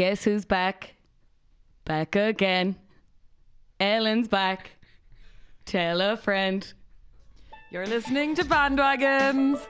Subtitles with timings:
[0.00, 0.94] Guess who's back?
[1.84, 2.74] Back again.
[3.78, 4.70] Ellen's back.
[5.66, 6.72] Tell a friend.
[7.70, 9.60] You're listening to Bandwagons.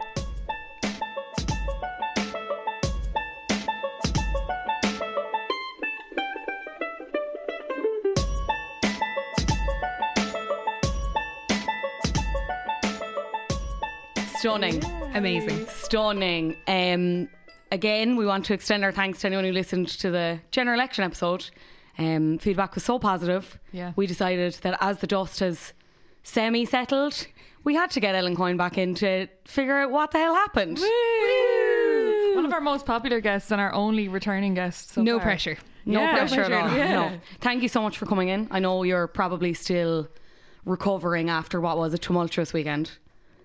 [14.39, 14.85] Stunning.
[15.13, 15.67] Amazing.
[15.67, 16.57] Stunning.
[16.69, 17.29] Um,
[17.73, 21.05] again, we want to extend our thanks to anyone who listened to the general election
[21.05, 21.49] episode.
[21.99, 23.59] Um, feedback was so positive.
[23.73, 23.93] Yeah.
[23.97, 25.73] We decided that as the dust has
[26.23, 27.27] semi settled,
[27.65, 30.79] we had to get Ellen Coyne back in to figure out what the hell happened.
[32.35, 34.91] One of our most popular guests and our only returning guest.
[34.93, 35.25] So no far.
[35.25, 35.59] pressure.
[35.85, 36.77] No Yeah, pressure at all.
[36.77, 36.93] yeah.
[36.93, 37.21] No.
[37.41, 38.49] Thank you so much for coming in.
[38.51, 40.09] I know you're probably still
[40.65, 42.93] recovering after what was a tumultuous weekend.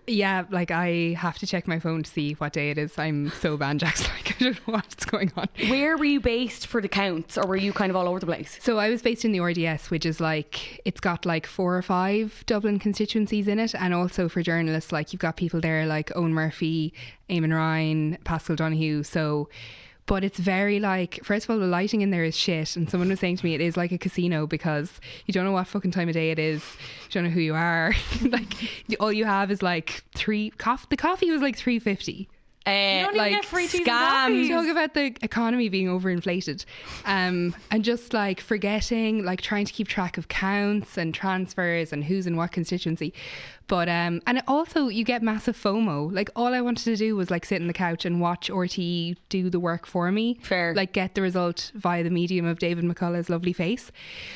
[0.07, 2.97] Yeah, like I have to check my phone to see what day it is.
[2.99, 5.47] I'm so banjaxed, like I don't know what's going on.
[5.67, 8.27] Where were you based for the counts, or were you kind of all over the
[8.27, 8.59] place?
[8.61, 11.81] So I was based in the RDS, which is like it's got like four or
[11.81, 16.09] five Dublin constituencies in it, and also for journalists, like you've got people there like
[16.09, 16.93] Eoghan Murphy,
[17.29, 19.01] Eamon Ryan, Paschal Donohoe.
[19.01, 19.49] So,
[20.07, 23.09] but it's very like first of all, the lighting in there is shit, and someone
[23.09, 24.91] was saying to me it is like a casino because
[25.25, 26.63] you don't know what fucking time of day it is,
[27.03, 28.53] you don't know who you are, like
[28.99, 30.51] all you have is like three.
[30.51, 32.29] Coff- the coffee was like three fifty.
[32.65, 34.09] Uh, like get free teas and scam.
[34.09, 34.49] coffees.
[34.49, 36.65] talk about the economy being overinflated
[37.05, 42.03] um, and just like forgetting like trying to keep track of counts and transfers and
[42.03, 43.13] who's in what constituency
[43.67, 47.31] but um and also you get massive fomo like all i wanted to do was
[47.31, 50.73] like sit on the couch and watch RTE do the work for me Fair.
[50.75, 53.91] like get the result via the medium of david mccullagh's lovely face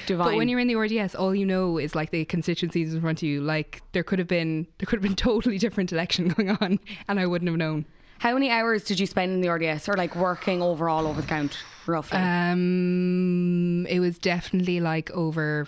[0.07, 0.27] Divine.
[0.27, 3.19] but when you're in the RDS, all you know is like the constituencies in front
[3.19, 3.41] of you.
[3.41, 7.19] Like there could have been there could have been totally different election going on, and
[7.19, 7.85] I wouldn't have known.
[8.19, 11.27] How many hours did you spend in the RDS, or like working overall over the
[11.27, 11.57] count,
[11.87, 12.17] roughly?
[12.17, 15.67] Um, it was definitely like over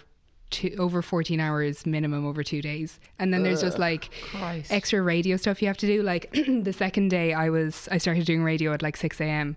[0.49, 2.99] two, over 14 hours minimum over two days.
[3.19, 4.71] And then there's just like Christ.
[4.71, 6.03] extra radio stuff you have to do.
[6.03, 9.55] Like the second day I was, I started doing radio at like 6 a.m.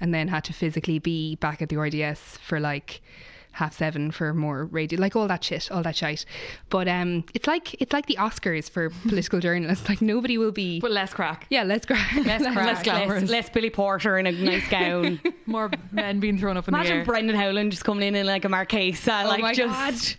[0.00, 3.00] and then had to physically be back at the RDS for like
[3.54, 6.24] half seven for more radio, like all that shit, all that shite.
[6.70, 9.88] But um, it's like it's like the Oscars for political journalists.
[9.88, 10.80] Like nobody will be.
[10.80, 11.46] But less crack.
[11.50, 12.14] yeah, let's crack.
[12.26, 13.22] less, less less, glamorous.
[13.22, 15.20] less, less Billy Porter in a nice gown.
[15.46, 16.84] More men being thrown up in the air.
[16.86, 17.04] Imagine.
[17.06, 20.18] Brendan Howlin just coming in in like a Marchesa, Oh like my just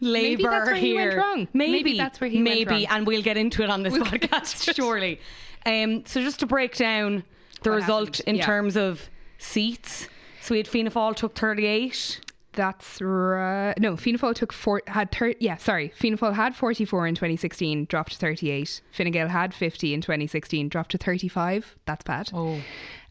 [0.00, 1.48] labour Maybe that's where he went wrong.
[1.52, 4.74] Maybe, Maybe that's where he went maybe, and we'll get into it on this podcast
[4.74, 5.20] surely.
[5.64, 7.24] Um, so just to break down
[7.62, 8.28] the What result happened?
[8.28, 8.46] in Yeah.
[8.46, 10.08] terms of seats.
[10.42, 12.20] So we had Fianna Fáil took 38.
[12.56, 13.74] That's right.
[13.78, 14.82] No, Fianna Fáil took four.
[14.88, 15.92] Had thir- Yeah, sorry.
[15.96, 18.80] Fianna Fáil had forty-four in 2016, dropped to 38.
[18.92, 21.76] Fine Gael had 50 in 2016, dropped to 35.
[21.84, 22.30] That's bad.
[22.32, 22.56] Oh.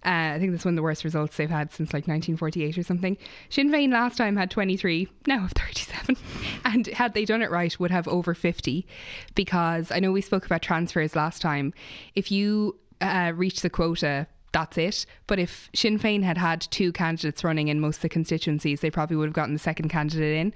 [0.06, 2.84] Uh, I think that's one of the worst results they've had since like 1948 or
[2.84, 3.18] something.
[3.50, 6.16] Sinn Féin last time had 23, now have 37.
[6.66, 8.86] And had they done it right, would have over 50.
[9.34, 11.74] Because I know we spoke about transfers last time.
[12.16, 15.06] If you uh, reach the quota, that's it.
[15.28, 18.90] But if Sinn Féin had had two candidates running in most of the constituencies, they
[18.90, 20.54] probably would have gotten the second candidate in.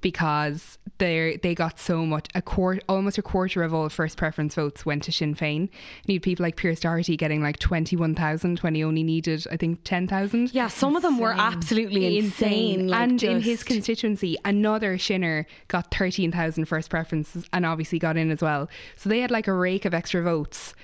[0.00, 4.54] because they they got so much a quarter almost a quarter of all first preference
[4.54, 5.62] votes went to Sinn Féin.
[5.62, 5.70] And
[6.06, 9.46] you had people like Pearse Doherty getting like twenty one thousand when he only needed
[9.50, 10.52] I think ten thousand.
[10.54, 12.88] Yeah, some of them were absolutely insane.
[12.88, 18.30] like, and in his constituency, another Shinner got 13,000 first preferences and obviously got in
[18.30, 18.68] as well.
[18.96, 20.74] So they had like a rake of extra votes.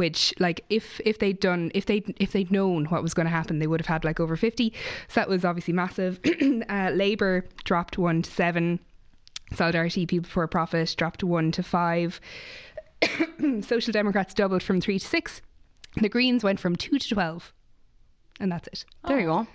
[0.00, 3.30] Which, like, if if they'd done, if they if they'd known what was going to
[3.30, 4.72] happen, they would have had like over fifty.
[5.08, 6.18] So that was obviously massive.
[6.70, 8.80] uh, Labour dropped one to seven.
[9.52, 12.18] Solidarity, People for Profit dropped one to five.
[13.60, 15.42] Social Democrats doubled from three to six.
[15.96, 17.52] The Greens went from two to twelve,
[18.40, 18.86] and that's it.
[19.06, 19.46] There you go.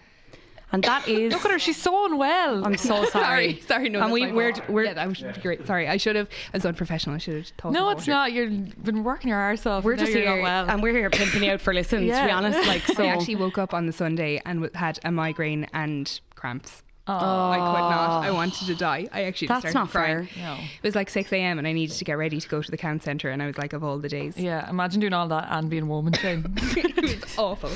[0.72, 1.32] And that is.
[1.34, 2.66] Look at her, she's so unwell.
[2.66, 3.12] I'm so sorry.
[3.12, 3.90] sorry, sorry.
[3.90, 4.70] No, and we my we're fault.
[4.70, 5.66] we're yeah, that was great.
[5.68, 6.28] Sorry, I should have.
[6.54, 7.16] I was unprofessional.
[7.16, 7.72] I should have thought.
[7.74, 8.32] no, it's not.
[8.34, 9.84] You've been working your arse off.
[9.84, 10.70] we're just now you're here, well.
[10.70, 12.12] and we're here pimping you out for listens.
[12.12, 13.04] To be honest, like so.
[13.04, 16.84] I actually woke up on the Sunday and had a migraine and cramps.
[17.08, 17.14] Oh,
[17.52, 18.24] I could not.
[18.26, 19.08] I wanted to die.
[19.12, 20.26] I actually That's started not crying.
[20.26, 20.44] fair.
[20.44, 20.54] No.
[20.56, 21.60] It was like 6 a.m.
[21.60, 23.30] and I needed to get ready to go to the count centre.
[23.30, 25.84] And I was like, of all the days, Yeah, imagine doing all that and being
[25.84, 26.44] a woman thing.
[26.58, 27.70] it was awful.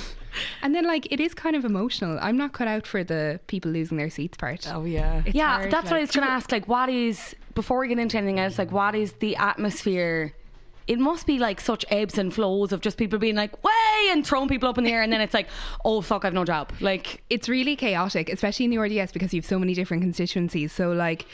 [0.63, 2.17] And then, like, it is kind of emotional.
[2.21, 4.67] I'm not cut out for the people losing their seats part.
[4.73, 5.21] oh yeah.
[5.25, 6.51] It's yeah, hard, that's what I like- was going to ask.
[6.51, 8.57] Like, what is before we get into anything else?
[8.57, 10.33] Like, what is the atmosphere?
[10.89, 14.25] It must be like such ebbs and flows of just people being like, "Way!" and
[14.25, 15.47] throwing people up in the air, and then it's like,
[15.85, 19.39] "Oh fuck, I've no job." Like, it's really chaotic, especially in the RDS because you
[19.39, 20.73] have so many different constituencies.
[20.73, 21.27] So like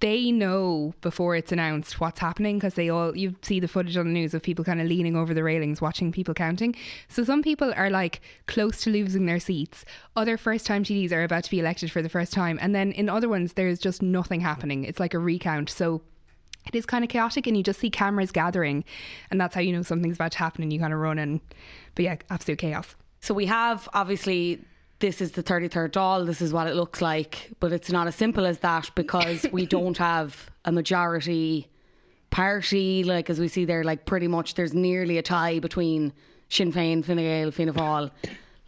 [0.00, 4.06] they know before it's announced what's happening because they all you see the footage on
[4.06, 6.74] the news of people kind of leaning over the railings watching people counting.
[7.08, 9.84] So some people are like close to losing their seats.
[10.16, 12.92] Other first time TDs are about to be elected for the first time and then
[12.92, 14.84] in other ones there's just nothing happening.
[14.84, 15.70] It's like a recount.
[15.70, 16.02] So
[16.66, 18.84] it is kind of chaotic and you just see cameras gathering
[19.30, 21.40] and that's how you know something's about to happen and you kind of run and
[21.94, 22.94] but yeah, absolute chaos.
[23.20, 24.64] So we have obviously
[25.00, 28.14] this is the 33rd Dáil, this is what it looks like, but it's not as
[28.14, 31.68] simple as that because we don't have a majority
[32.30, 33.04] party.
[33.04, 36.12] Like as we see there, like pretty much there's nearly a tie between
[36.48, 38.10] Sinn Féin, Fine Gael, Fianna Fáil.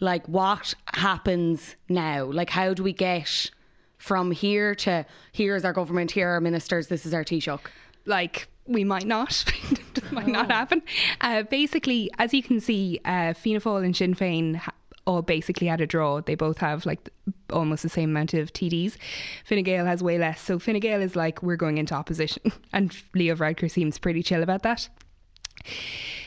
[0.01, 2.25] Like what happens now?
[2.25, 3.51] Like how do we get
[3.99, 7.61] from here to here's our government, here are our ministers, this is our Taoiseach?
[8.07, 9.45] Like we might not
[9.95, 10.83] this might not happen.
[11.21, 14.73] Uh, basically as you can see uh, Fianna Fáil and Sinn Féin ha-
[15.07, 16.21] all basically had a draw.
[16.21, 17.11] They both have like
[17.51, 18.97] almost the same amount of TDs
[19.45, 20.41] Fine Gael has way less.
[20.41, 22.53] So Fine Gael is like we're going into opposition.
[22.73, 24.89] And Leo Varadkar seems pretty chill about that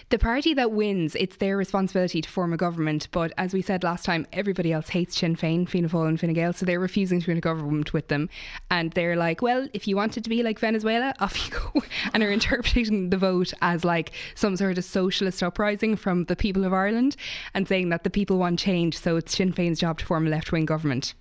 [0.09, 3.07] the party that wins, it's their responsibility to form a government.
[3.11, 6.33] But as we said last time, everybody else hates Sinn Féin, Fianna Fáil, and Fine
[6.33, 8.27] Gael, so they're refusing to in a government with them.
[8.71, 11.83] And they're like, well, if you wanted to be like Venezuela, off you go.
[12.13, 16.65] And are interpreting the vote as like some sort of socialist uprising from the people
[16.65, 17.15] of Ireland
[17.53, 20.29] and saying that the people want change, so it's Sinn Féin's job to form a
[20.31, 21.13] left wing government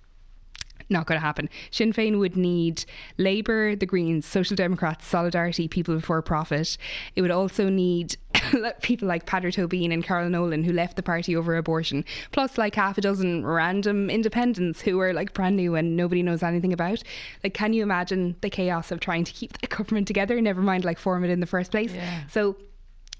[0.89, 1.49] not going to happen.
[1.71, 2.83] Sinn Féin would need
[3.17, 6.77] Labour, the Greens, Social Democrats, Solidarity, People Before Profit.
[7.15, 8.17] It would also need
[8.81, 12.75] people like Peadar Tóibín and Carol Nolan who left the party over abortion, plus like
[12.75, 17.01] half a dozen random independents who are like brand new and nobody knows anything about.
[17.43, 20.39] Like, can you imagine the chaos of trying to keep the government together?
[20.41, 21.93] Never mind like form it in the first place.
[21.93, 22.23] Yeah.
[22.29, 22.55] So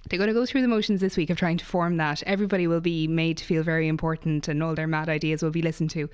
[0.07, 2.23] they're going to go through the motions this week of trying to form that.
[2.25, 5.61] Everybody will be made to feel very important and all their mad ideas will be
[5.61, 6.09] listened to.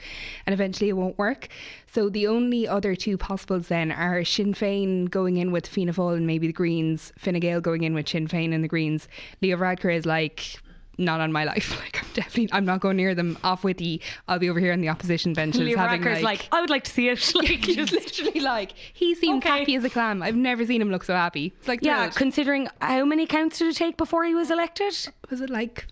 [0.46, 1.50] And eventually it won't work.
[1.94, 6.18] So the only other two possibles then are Sinn Féin going in with Fianna Fáil
[6.18, 9.08] and maybe the Greens, Fine Gael going in with Sinn Féin and the Greens.
[9.42, 10.58] Leo Varadkar is like,
[10.98, 11.80] not on my life.
[12.18, 13.38] Like definitely, I'm not going near them.
[13.44, 15.60] Off with the, I'll be over here on the opposition benches.
[15.76, 17.20] Having Varadkar's like, I would like to see it.
[17.36, 19.60] Like, he's just, literally like, he seemed Okay.
[19.60, 20.24] happy as a clam.
[20.24, 21.54] I've never seen him look so happy.
[21.60, 22.16] It's like, yeah, thrilled.
[22.16, 24.94] considering how many counts did it take before he was elected?
[25.30, 25.88] was it like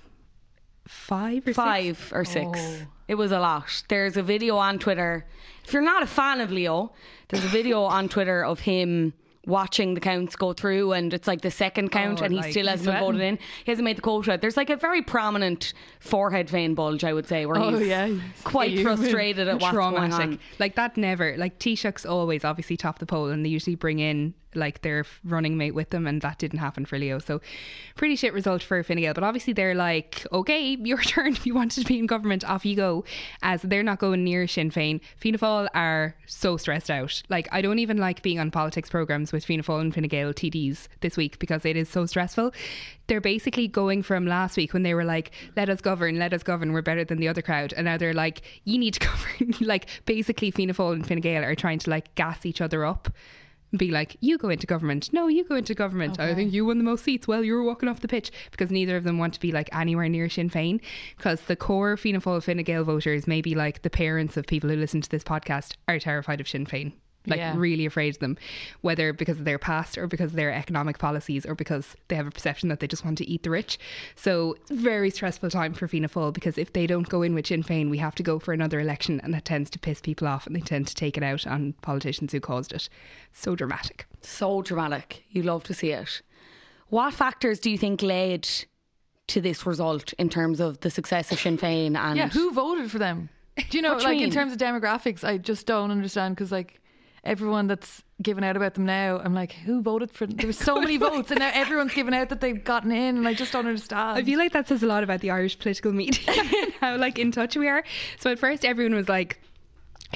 [0.88, 2.12] five or Five six?
[2.14, 2.60] or six.
[2.60, 2.88] Oh.
[3.08, 3.84] It was a lot.
[3.90, 5.26] There's a video on Twitter.
[5.66, 6.92] If you're not a fan of Leo,
[7.30, 9.14] there's a video on Twitter of him
[9.46, 12.52] watching the counts go through and it's like the second count Oh, and he like,
[12.52, 13.38] still hasn't been voted in.
[13.66, 14.38] He hasn't made the quota.
[14.40, 18.16] There's like a very prominent forehead vein bulge, I would say, where Oh, he's yeah.
[18.46, 20.40] quite Yeah, frustrated at what's going on.
[20.60, 21.36] Like that never.
[21.38, 25.58] Like Taoiseach's always obviously top the poll, and they usually bring in like their running
[25.58, 27.20] mate with them, and that didn't happen for Leo.
[27.20, 27.42] So
[27.96, 29.14] pretty shit result for Fine.
[29.14, 31.38] But obviously they're like, okay, your turn.
[31.44, 33.04] You wanted to be in government, off you go.
[33.42, 35.02] As they're not going near Sinn Féin.
[35.18, 37.22] Fianna Fáil are so stressed out.
[37.30, 40.88] Like I don't even like being on politics programs with Fianna Fáil and Fine TDs
[41.02, 42.54] this week because it is so stressful.
[43.08, 46.44] They're basically going from last week when they were like, "Let us govern, let us
[46.44, 46.72] govern.
[46.72, 49.88] We're better than the other crowd," and now they're like, "You need to govern." like
[50.06, 53.10] basically, Fianna Fáil and Fine are trying to like gas each other up.
[53.74, 55.12] And Be like, you go into government.
[55.12, 56.20] No, you go into government.
[56.20, 57.28] I think you won the most seats.
[57.28, 59.68] Well, you were walking off the pitch because neither of them want to be like
[59.76, 60.80] anywhere near Sinn Féin.
[61.18, 64.76] Because the core Fianna Fáil Fine Gael voters, maybe like the parents of people who
[64.76, 66.94] listen to this podcast, are terrified of Sinn Féin.
[67.26, 67.56] Like Yeah.
[67.58, 68.38] really afraid of them,
[68.82, 72.28] whether because of their past or because of their economic policies or because they have
[72.28, 73.78] a perception that they just want to eat the rich.
[74.16, 77.34] So it's a very stressful time for Fianna Fáil because if they don't go in
[77.34, 80.02] with Sinn Féin, we have to go for another election, and that tends to piss
[80.02, 82.90] people off, and they tend to take it out on politicians who caused it.
[83.32, 84.06] So dramatic.
[84.22, 85.24] So dramatic.
[85.30, 86.22] You love to see it.
[86.90, 88.48] What factors do you think led
[89.28, 92.92] to this result in terms of the success of Sinn Féin and Yeah, who voted
[92.92, 93.30] for them?
[93.70, 96.36] Do you know, What do you like in terms of demographics, I just don't understand
[96.36, 96.82] because like
[97.24, 100.38] everyone that's given out about them now, I'm like, who voted for them?
[100.38, 103.28] There were so many votes, and now everyone's given out that they've gotten in, and
[103.28, 104.18] I just don't understand.
[104.18, 107.20] I feel like that says a lot about the Irish political media and how like
[107.20, 107.84] in touch we are.
[108.20, 109.40] So at first everyone was like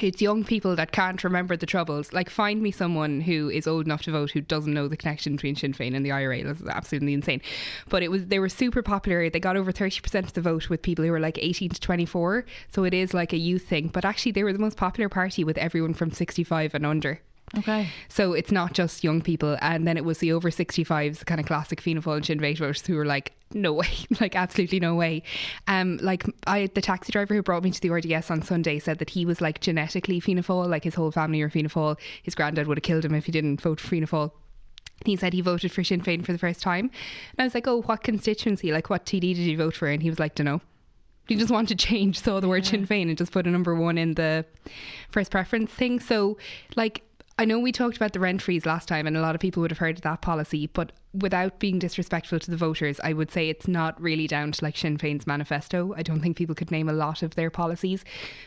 [0.02, 2.12] it's young people that can't remember the troubles.
[2.12, 5.36] Like, find me someone who is old enough to vote who doesn't know the connection
[5.36, 6.44] between Sinn Féin and the IRA.
[6.44, 7.40] That's absolutely insane.
[7.88, 9.30] But it was they were super popular.
[9.30, 11.80] They got over thirty percent of the vote with people who were like eighteen to
[11.80, 12.44] twenty four.
[12.72, 13.88] So it is like a youth thing.
[13.88, 17.20] But actually, they were the most popular party with everyone from sixty five and under.
[17.56, 17.88] Okay.
[18.08, 19.56] So it's not just young people.
[19.60, 22.40] And then it was the over 65s, the kind of classic Fianna Fáil and Sinn
[22.40, 23.88] Féin voters who were like, no way,
[24.20, 25.22] like absolutely no way.
[25.66, 28.98] Um, like I, the taxi driver who brought me to the RDS on Sunday said
[28.98, 31.96] that he was like genetically Fáil, like his whole family were Fáil.
[32.22, 34.30] His granddad would have killed him if he didn't vote for Fáil.
[35.04, 36.86] He said he voted for Sinn Féin for the first time.
[36.86, 38.72] And I was like, oh, what constituency?
[38.72, 39.86] Like, what TD did you vote for?
[39.86, 40.60] And he was like, dunno.
[41.28, 43.74] He just wanted to change, saw the word Sinn Féin and just put a number
[43.74, 44.46] one in the
[45.10, 46.00] first preference thing.
[46.00, 46.38] So,
[46.74, 47.02] like,
[47.40, 49.60] I know we talked about the rent freeze last time, and a lot of people
[49.60, 53.30] would have heard of that policy, but without being disrespectful to the voters, I would
[53.30, 55.94] say it's not really down to like Sinn Féin's manifesto.
[55.96, 58.04] I don't think people could name a lot of their policies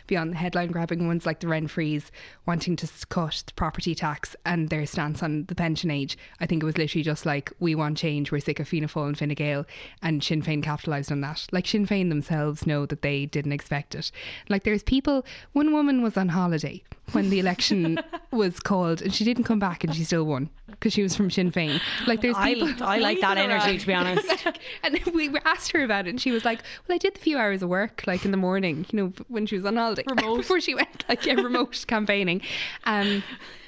[0.07, 2.11] beyond the headline grabbing ones like the rent freeze,
[2.45, 6.17] wanting to cut the property tax, and their stance on the pension age.
[6.39, 9.07] I think it was literally just like, we want change, we're sick of Fianna Fáil
[9.07, 9.65] and Fine Gael,
[10.01, 11.45] and Sinn Féin capitalised on that.
[11.51, 14.11] Like Sinn Féin themselves know that they didn't expect it.
[14.49, 17.99] Like there's people, one woman was on holiday when the election
[18.31, 21.29] was called, and she didn't come back, and she still won because she was from
[21.29, 21.79] Sinn Féin.
[22.07, 24.47] Like there's I, I like that energy, to be honest.
[24.83, 27.19] and then we asked her about it, and she was like, "Well, I did the
[27.19, 30.03] few hours of work, like in the morning, you know, when she was on holiday,
[30.07, 30.37] Remote.
[30.37, 32.41] before she went, like yeah, remote campaigning."
[32.85, 33.23] Um,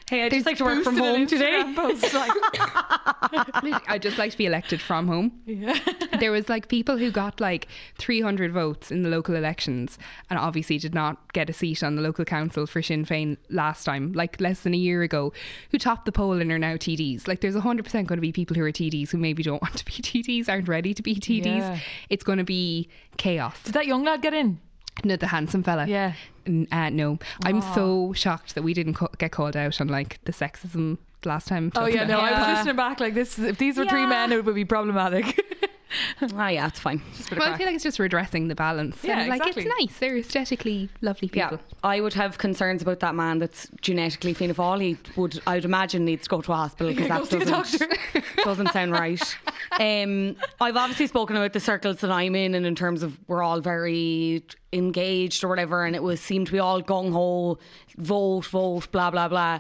[0.10, 1.74] Hey, I just like to work from home today.
[1.75, 2.31] Post, like,
[3.88, 5.31] I just like to be elected from home.
[5.45, 5.77] Yeah.
[6.19, 7.67] There was like people who got like
[8.00, 9.98] 300 votes in the local elections
[10.29, 13.86] and obviously did not get a seat on the local council for Sinn Féin last
[13.86, 15.31] time, like less than a year ago,
[15.72, 17.27] who topped the poll and are now TDs.
[17.27, 19.86] Like there's 100% going to be people who are TDs who maybe don't want to
[19.86, 21.45] be TDs, aren't ready to be TDs.
[21.45, 21.79] Yeah.
[22.10, 23.62] It's going to be chaos.
[23.63, 24.60] did that young lad get in?
[25.03, 25.85] No, the handsome fella.
[25.88, 26.13] Yeah.
[26.45, 30.19] N- Uh, no, I'm so shocked that we didn't co- get called out on like
[30.25, 31.72] the sexism last time.
[31.75, 33.38] Oh yeah, no, I was listening back like this.
[33.39, 35.39] If these were three men, it would be problematic.
[36.36, 37.01] Ah, yeah, it's fine.
[37.32, 38.98] Well, I feel like it's just redressing the balance.
[39.03, 39.63] Yeah, and, like exactly.
[39.63, 40.00] it's nice.
[40.00, 41.58] They're aesthetically lovely people.
[41.58, 44.82] Yeah, I would have concerns about that man that's genetically Fianna Fáil.
[44.82, 47.94] He would, I'd imagine, needs to go to a hospital because that see a doesn't,
[48.44, 49.38] doesn't sound right.
[49.80, 53.44] Um, I've obviously spoken about the circles that I'm in, and in terms of we're
[53.44, 57.60] all very engaged or whatever, and it was seemed to be all gung ho,
[57.98, 59.60] vote, vote, blah blah blah.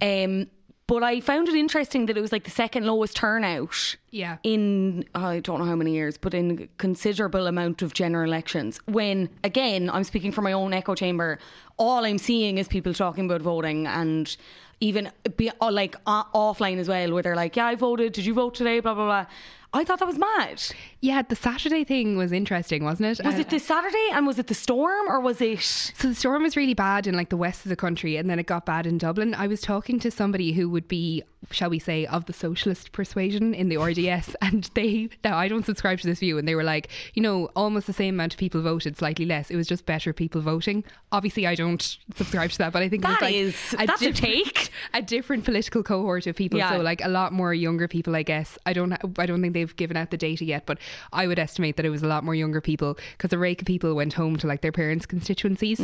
[0.00, 0.48] Um,
[0.92, 4.36] but I found it interesting that it was like the second lowest turnout Yeah.
[4.42, 8.78] in I don't know how many years, but in considerable amount of general elections.
[8.84, 11.38] When again, I'm speaking from my own echo chamber.
[11.78, 14.36] All I'm seeing is people talking about voting, and
[14.80, 18.12] even be uh, like uh, offline as well, where they're like, "Yeah, I voted.
[18.12, 19.26] Did you vote today?" Blah blah blah.
[19.72, 20.62] I thought that was mad.
[21.02, 23.26] Yeah, the Saturday thing was interesting, wasn't it?
[23.26, 25.60] Was it this Saturday, and was it the storm, or was it?
[25.60, 28.38] So the storm was really bad in like the west of the country, and then
[28.38, 29.34] it got bad in Dublin.
[29.34, 33.52] I was talking to somebody who would be, shall we say, of the socialist persuasion
[33.52, 36.62] in the RDS, and they now I don't subscribe to this view, and they were
[36.62, 39.50] like, you know, almost the same amount of people voted, slightly less.
[39.50, 40.84] It was just better people voting.
[41.10, 41.82] Obviously, I don't
[42.14, 44.70] subscribe to that, but I think That like is- that's a take.
[44.94, 46.60] a different political cohort of people.
[46.60, 46.70] Yeah.
[46.70, 48.56] So like a lot more younger people, I guess.
[48.66, 50.78] I don't, I don't think they've given out the data yet, but
[51.12, 53.66] I would estimate that it was a lot more younger people because a rake of
[53.66, 55.78] people went home to like their parents' constituencies.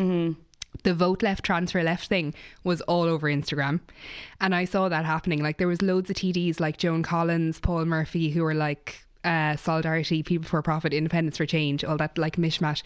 [0.83, 3.81] The vote left, transfer left thing was all over Instagram.
[4.41, 5.43] And I saw that happening.
[5.43, 9.57] Like there was loads of TDs like Joan Collins, Paul Murphy, who were like uh,
[9.57, 12.83] solidarity, people for profit, independence for change, all that like mishmash,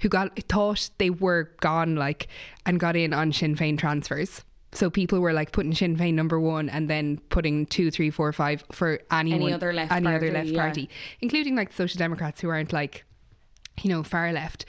[0.00, 2.28] who got thought they were gone like
[2.66, 4.42] and got in on Sinn Féin transfers.
[4.74, 8.32] So people were like putting Sinn Féin number one and then putting two, three, four,
[8.32, 10.60] five for anyone, other left any party, other left yeah.
[10.62, 10.90] party,
[11.20, 13.04] including like the Social Democrats who aren't like
[13.82, 14.64] you know, far left.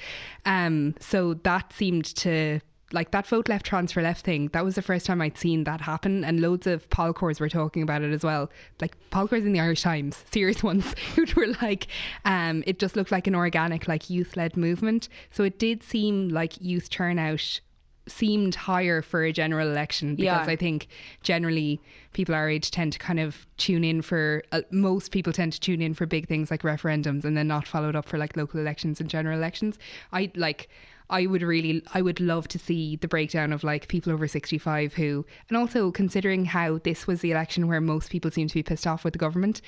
[0.45, 2.59] Um, so that seemed to
[2.91, 4.47] like that vote left transfer left thing.
[4.49, 7.83] That was the first time I'd seen that happen, and loads of polcors were talking
[7.83, 8.49] about it as well.
[8.79, 11.87] Like polcors in the Irish Times, serious ones, who were like,
[12.25, 15.09] um, it just looked like an organic, like youth led movement.
[15.31, 17.59] So it did seem like youth turnout
[18.07, 20.51] seemed higher for a general election because Yeah.
[20.53, 20.87] I think
[21.23, 21.81] generally
[22.13, 25.59] people our age tend to kind of tune in for uh, most people tend to
[25.59, 28.59] tune in for big things like referendums and then not followed up for like local
[28.59, 29.77] elections and general elections.
[30.13, 30.69] I like
[31.09, 34.93] I would really I would love to see the breakdown of like people over 65
[34.93, 38.63] who and also considering how this was the election where most people seem to be
[38.63, 39.61] pissed off with the government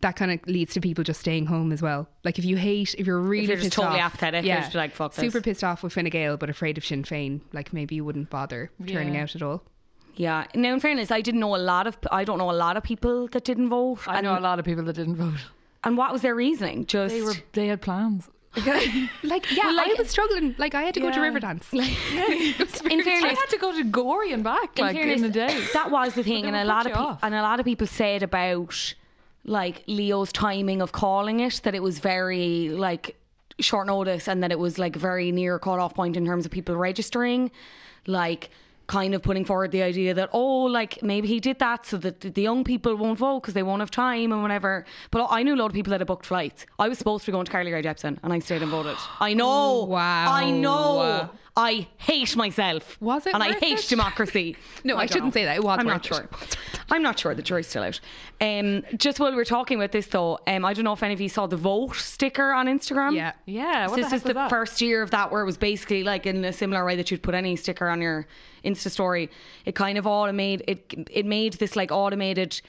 [0.00, 2.94] that kind of leads to people just staying home as well like if you hate
[2.96, 5.62] if you're really you're just totally off, apathetic, yeah just like, "Fuck this." super pissed
[5.62, 9.14] off with Fine Gael but afraid of Sinn Féin like maybe you wouldn't bother turning
[9.14, 9.22] Yeah.
[9.24, 9.62] out at all
[10.16, 10.46] Yeah.
[10.54, 11.96] Now, in fairness, I didn't know a lot of.
[12.10, 14.00] I don't know a lot of people that didn't vote.
[14.08, 15.38] I know a lot of people that didn't vote.
[15.84, 16.86] And what was their reasoning?
[16.86, 18.28] Just They were they had plans.
[19.22, 21.66] like yeah I was struggling like I had to go to Riverdance.
[21.70, 21.84] Yeah.
[21.84, 25.66] Riverdance in I had to go to Gorey and back like in, the day.
[25.74, 27.86] That was the thing, and a lot of you pe- and a lot of people
[27.86, 28.94] said about
[29.44, 33.16] like Leo's timing of calling it that it was very like
[33.60, 36.46] short notice, and that it was like very near a cut off point in terms
[36.46, 37.50] of people registering,
[38.06, 38.50] like.
[38.88, 42.20] Kind of putting forward the idea that oh, like maybe he did that so that
[42.20, 44.84] the young people won't vote because they won't have time and whatever.
[45.10, 46.66] But I knew a lot of people that had booked flights.
[46.78, 48.96] I was supposed to be going to Carly Rae Jepsen and I stayed and voted.
[49.20, 49.84] I know.
[49.84, 50.32] Wow.
[50.32, 51.28] I know.
[51.60, 52.96] I hate myself.
[53.00, 53.88] Was it And I hate it?
[53.88, 54.56] democracy.
[54.84, 55.40] No, I don't shouldn't know.
[55.40, 55.56] say that.
[55.56, 56.14] It was I'm not it.
[56.14, 56.28] sure.
[56.90, 57.34] I'm not sure.
[57.34, 57.98] The jury's still out.
[58.40, 61.20] Um, just while we're talking about this, though, um, I don't know if any of
[61.20, 63.14] you saw the vote sticker on Instagram.
[63.14, 64.48] yeah yeah, what So this is the that?
[64.50, 67.22] first year of that where it was basically like in a similar way that you'd
[67.24, 68.26] put any sticker on your
[68.64, 69.28] Insta story.
[69.64, 71.08] It kind of automated it.
[71.10, 72.60] It made this like automated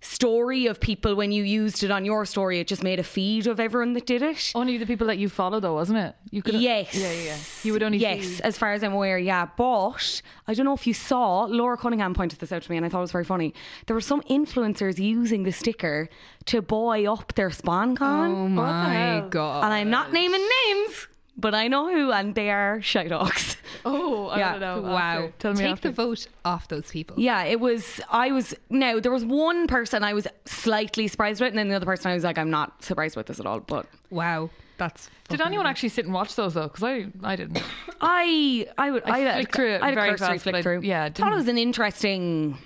[0.00, 2.58] story of people when you used it on your story.
[2.58, 4.52] It just made a feed of everyone that did it.
[4.54, 6.14] Only the people that you follow, though, wasn't it?
[6.30, 6.54] You could.
[6.54, 6.94] Yes.
[6.94, 7.36] Yeah, yeah.
[7.62, 7.98] You would only.
[7.98, 9.46] Yes, as far as I'm aware, yeah.
[9.56, 12.86] But I don't know if you saw, Laura Cunningham pointed this out to me and
[12.86, 13.54] I thought it was very funny.
[13.86, 16.08] There were some influencers using the sticker
[16.46, 18.30] to buoy up their spon con.
[18.30, 21.06] oh my god and I'm not naming names,
[21.40, 23.56] but I know who, and they are shy dogs.
[23.82, 24.58] Oh, I Yeah.
[24.58, 24.90] don't know.
[24.90, 25.32] wow After.
[25.38, 25.88] Tell me take after.
[25.88, 27.98] the vote off those people Yeah, it was.
[28.10, 28.54] I was.
[28.68, 32.10] No, there was one person I was slightly surprised with, and then the other person
[32.10, 33.60] I was like, I'm not surprised with this at all.
[33.60, 36.64] But wow that's Did fucking anyone actually sit and watch those though?
[36.68, 37.62] Because I, I didn't.
[38.02, 39.02] I, I would.
[39.08, 40.80] I I, flicked through it I had a very cursory fast, but flick I- through.
[40.82, 42.58] yeah, thought it was an interesting.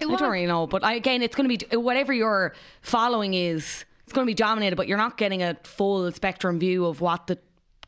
[0.00, 0.20] It I was.
[0.20, 3.84] don't really know, but I, again, it's going to be whatever your following is.
[4.04, 7.26] It's going to be dominated, but you're not getting a full spectrum view of what
[7.26, 7.38] the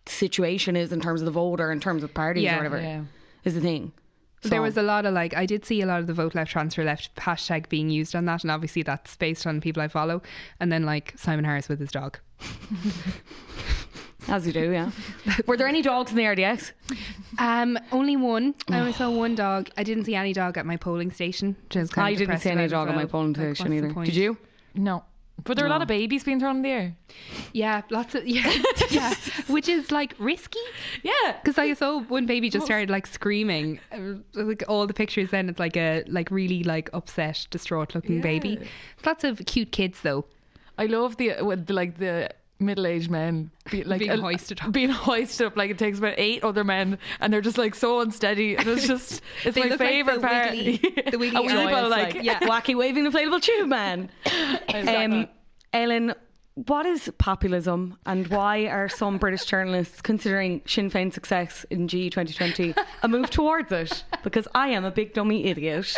[0.07, 2.81] situation is in terms of the voter, in terms of parties Yeah, or whatever.
[2.81, 3.03] yeah.
[3.45, 3.93] Is the thing.
[4.43, 4.49] So.
[4.49, 6.51] There was a lot of like I did see a lot of the vote left
[6.51, 10.21] transfer left hashtag being used on that and obviously that's based on people I follow
[10.59, 12.19] and then like Simon Harris with his dog.
[14.29, 14.91] as you do, yeah.
[15.47, 16.73] Were there any dogs in the RDS?
[17.39, 18.55] Um only one.
[18.69, 19.71] I only saw one dog.
[19.77, 21.57] I didn't see any dog at my polling station.
[21.65, 23.73] Which is kind I didn't see any about as dog on my polling Like, station
[23.83, 24.05] what's either.
[24.05, 24.37] Did you?
[24.75, 25.05] No.
[25.45, 26.97] But there were a lot of babies being thrown in the air.
[27.53, 28.53] Yeah, lots of yeah,
[28.91, 29.15] yeah,
[29.49, 30.61] which is like risky.
[31.03, 31.33] Yeah.
[31.43, 33.81] Because I saw one baby just started like screaming.
[33.91, 38.21] Uh, Like all the pictures, then it's like a like really like upset, distraught looking
[38.21, 38.59] baby.
[39.05, 40.25] Lots of cute kids though.
[40.79, 42.31] I love the, with the like the
[42.63, 44.73] middle-aged men be, like Being uh, hoisted up.
[44.73, 48.01] being hoisted up like it takes about eight other men and they're just like so
[48.01, 50.77] unsteady and it's just it's my look like favorite part wiggly-
[51.11, 54.11] the wiggly A eyes, like, like, yeah, wacky waving inflatable tube man.
[54.73, 55.29] Um,
[55.73, 56.15] Ellen,
[56.55, 62.11] what is populism and why are some British journalists considering Sinn Féin's success in G
[62.11, 64.05] 2020 a move towards it?
[64.23, 65.97] Because I am a big dummy idiot.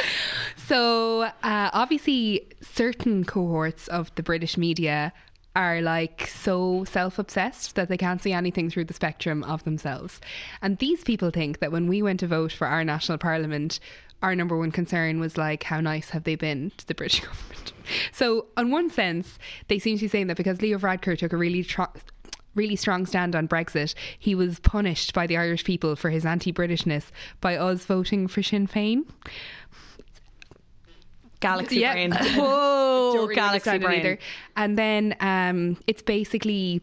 [0.57, 5.13] So uh, obviously, certain cohorts of the British media
[5.57, 10.21] are like so self-obsessed that they can't see anything through the spectrum of themselves.
[10.63, 13.79] And these people think that when we went to vote for our national parliament,
[14.23, 17.73] our number one concern was like how nice have they been to the British government.
[18.13, 19.39] So, on one sense,
[19.69, 21.93] they seem to be saying that because Leo Varadkar took a really tro-
[22.55, 27.05] really strong stand on Brexit, he was punished by the Irish people for his anti-Britishness
[27.41, 29.05] by us voting for Sinn Féin.
[31.45, 31.93] Galaxy Yeah.
[31.93, 32.13] brain.
[32.37, 34.01] Whoa, really galaxy brain.
[34.01, 34.19] either.
[34.57, 36.81] And then um, it's basically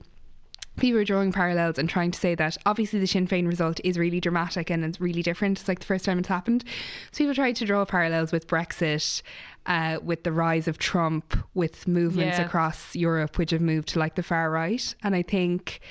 [0.78, 3.97] people are drawing parallels and trying to say that obviously the Sinn Féin result is
[3.97, 5.60] really dramatic and it's really different.
[5.60, 6.63] It's like the first time it's happened.
[7.12, 9.21] So people tried to draw parallels with Brexit.
[9.67, 12.45] Uh, with the rise of Trump, with movements Yeah.
[12.47, 15.82] across Europe which have moved to like the far right, and I think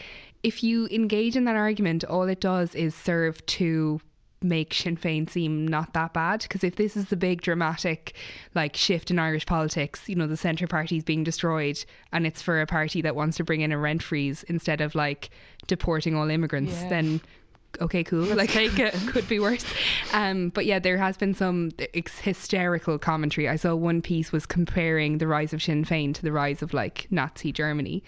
[0.43, 4.01] if you engage in that argument, all it does is serve to
[4.43, 6.43] make Sinn Féin seem not that bad.
[6.43, 8.15] Because if this is the big dramatic
[8.55, 12.41] like shift in Irish politics, you know, the centre party is being destroyed, and it's
[12.43, 15.31] for a party that wants to bring in a rent freeze instead of like
[15.67, 16.89] deporting all immigrants, Yeah.
[16.89, 17.21] then
[17.81, 18.25] okay, cool.
[18.35, 18.93] like take it.
[19.09, 19.65] could be worse.
[20.13, 21.71] Um, but yeah, there has been some
[22.21, 23.49] hysterical commentary.
[23.49, 26.75] I saw one piece was comparing the rise of Sinn Féin to the rise of
[26.75, 28.03] like Nazi Germany.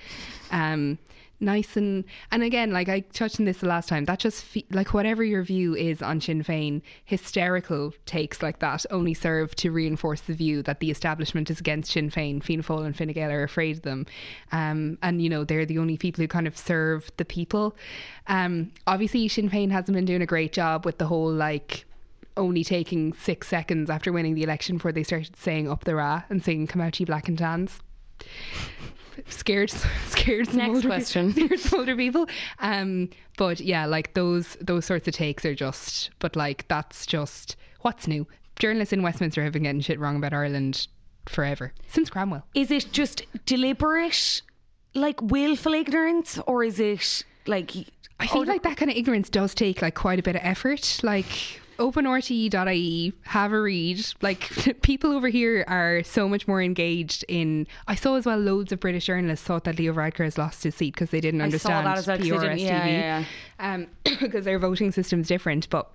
[0.51, 0.99] Um,
[1.43, 4.65] nice and and again like I touched on this the last time that just fe-
[4.71, 9.71] like whatever your view is on Sinn Féin hysterical takes like that only serve to
[9.71, 13.31] reinforce the view that the establishment is against Sinn Féin Fianna Fáil and Fine Gael
[13.31, 14.07] are afraid of them.
[14.53, 17.77] Um, and you know they're the only people who kind of serve the people.
[18.29, 21.85] Um, obviously Sinn Féin hasn't been doing a great job with the whole like
[22.37, 26.23] only taking six seconds after winning the election before they started saying up the ra
[26.31, 27.81] and saying come out ye black and tans
[29.29, 29.71] scared
[30.09, 31.33] scared some Next older, question.
[31.35, 32.27] scared some older people
[32.61, 37.57] um but yeah like those those sorts of takes are just but like that's just
[37.81, 38.27] what's new
[38.59, 40.87] journalists in Westminster have been getting shit wrong about Ireland
[41.27, 44.43] forever since Cromwell Is it just deliberate,
[44.95, 47.73] like willful ignorance, or is it like?
[48.21, 51.01] I feel like that kind of ignorance does take like quite a bit of effort.
[51.03, 54.05] Like openrte.ie, have a read.
[54.21, 54.51] Like
[54.83, 57.67] people over here are so much more engaged in.
[57.89, 60.75] I saw as well loads of British journalists thought that Leo Varadkar has lost his
[60.75, 62.83] seat because they didn't I saw understand that as well, 'cause they didn't- PRS yeah,
[62.87, 63.25] TV, yeah,
[63.75, 63.87] um,
[64.21, 65.91] because their voting system's different, but.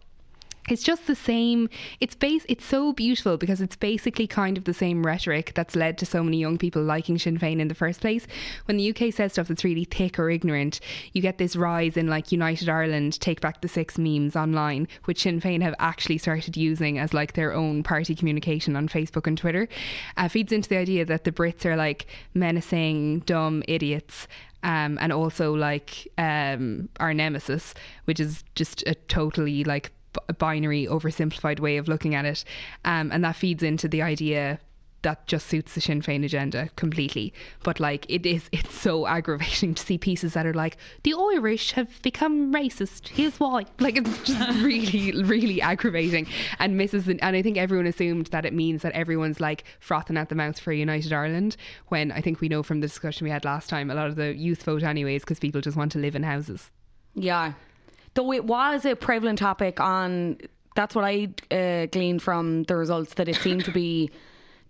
[0.67, 1.69] It's just the same.
[2.01, 2.45] It's base.
[2.49, 6.21] It's so beautiful because it's basically kind of the same rhetoric that's led to so
[6.21, 8.27] many young people liking Sinn Féin in the first place.
[8.65, 10.81] When the UK says stuff that's really thick or ignorant,
[11.13, 15.21] you get this rise in like United Ireland, Take Back the Six memes online, which
[15.21, 19.37] Sinn Féin have actually started using as like their own party communication on Facebook and
[19.37, 19.69] Twitter.
[20.17, 24.27] Uh, feeds into the idea that the Brits are like menacing, dumb idiots
[24.63, 27.73] um, and also like um, our nemesis,
[28.05, 29.91] which is just a totally like
[30.27, 32.43] b- binary, oversimplified way of looking at it,
[32.85, 34.59] um, and that feeds into the idea
[35.03, 37.33] that just suits the Sinn Féin agenda completely.
[37.63, 41.71] But like it is, it's so aggravating to see pieces that are like the Irish
[41.71, 43.07] have become racist.
[43.07, 43.65] Here's why.
[43.79, 46.27] Like it's just really, really aggravating
[46.59, 47.05] and misses.
[47.05, 50.35] The, and I think everyone assumed that it means that everyone's like frothing at the
[50.35, 51.55] mouth for a united Ireland.
[51.87, 54.15] When I think we know from the discussion we had last time, a lot of
[54.15, 56.69] the youth vote anyways because people just want to live in houses.
[57.13, 57.53] Yeah.
[58.17, 60.39] Though it was a prevalent topic on,
[60.75, 64.09] that's what I uh, gleaned from the results, that it seemed to be.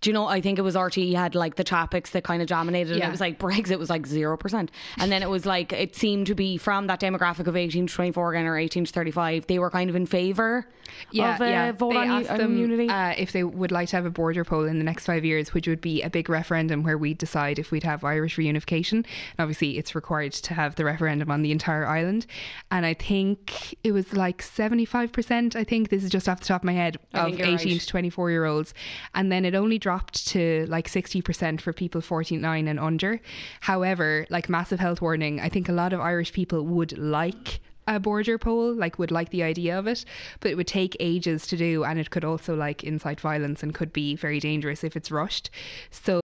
[0.01, 0.27] Do you know?
[0.27, 2.91] I think it was RT had like the topics that kind of dominated.
[2.91, 3.07] And Yeah.
[3.07, 6.27] it was like Brexit was like zero percent, and then it was like it seemed
[6.27, 9.11] to be from that demographic of eighteen to twenty four again or eighteen to thirty
[9.11, 9.47] five.
[9.47, 10.67] They were kind of in favour
[11.13, 14.05] of a vote They on, asked on them uh, if they would like to have
[14.05, 16.97] a border poll in the next five years, which would be a big referendum where
[16.97, 18.93] we decide if we'd have Irish reunification.
[18.93, 19.05] And
[19.39, 22.25] obviously, it's required to have the referendum on the entire island.
[22.71, 25.55] And I think it was like seventy-five percent.
[25.55, 27.79] I think this is just off the top of my head of eighteen right.
[27.81, 28.73] to twenty-four year olds,
[29.15, 33.21] and then it only dropped to like sixty percent for people forty-nine and under.
[33.61, 37.97] However, like massive health warning, I think a lot of Irish people would like a
[37.97, 40.03] border poll, like would like the idea of it,
[40.41, 43.73] but it would take ages to do, and it could also like incite violence and
[43.73, 45.49] could be very dangerous if it's rushed.
[45.89, 46.19] So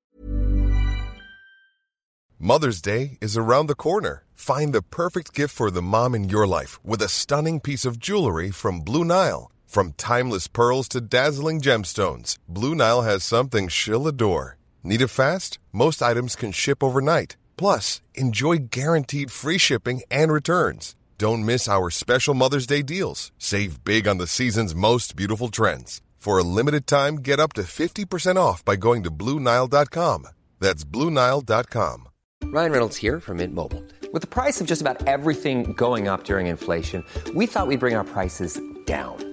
[2.38, 4.26] Mother's Day is around the corner.
[4.34, 7.98] Find the perfect gift for the mom in your life with a stunning piece of
[7.98, 9.53] jewelry from Blue Nile.
[9.74, 14.58] From timeless pearls to dazzling gemstones, Blue Nile has something she'll adore.
[14.84, 15.58] Need it fast?
[15.72, 17.38] Most items can ship overnight.
[17.58, 20.96] Plus, enjoy guaranteed free shipping and returns.
[21.18, 23.32] Don't miss our special Mother's Day deals.
[23.40, 26.02] Save big on the season's most beautiful trends.
[26.18, 30.28] For a limited time, get up to 50% off by going to BlueNile.com.
[30.60, 32.10] That's BlueNile.com.
[32.44, 33.82] Ryan Reynolds here from Mint Mobile.
[34.14, 37.96] With the price of just about everything going up during inflation, we thought we'd bring
[37.96, 39.33] our prices down.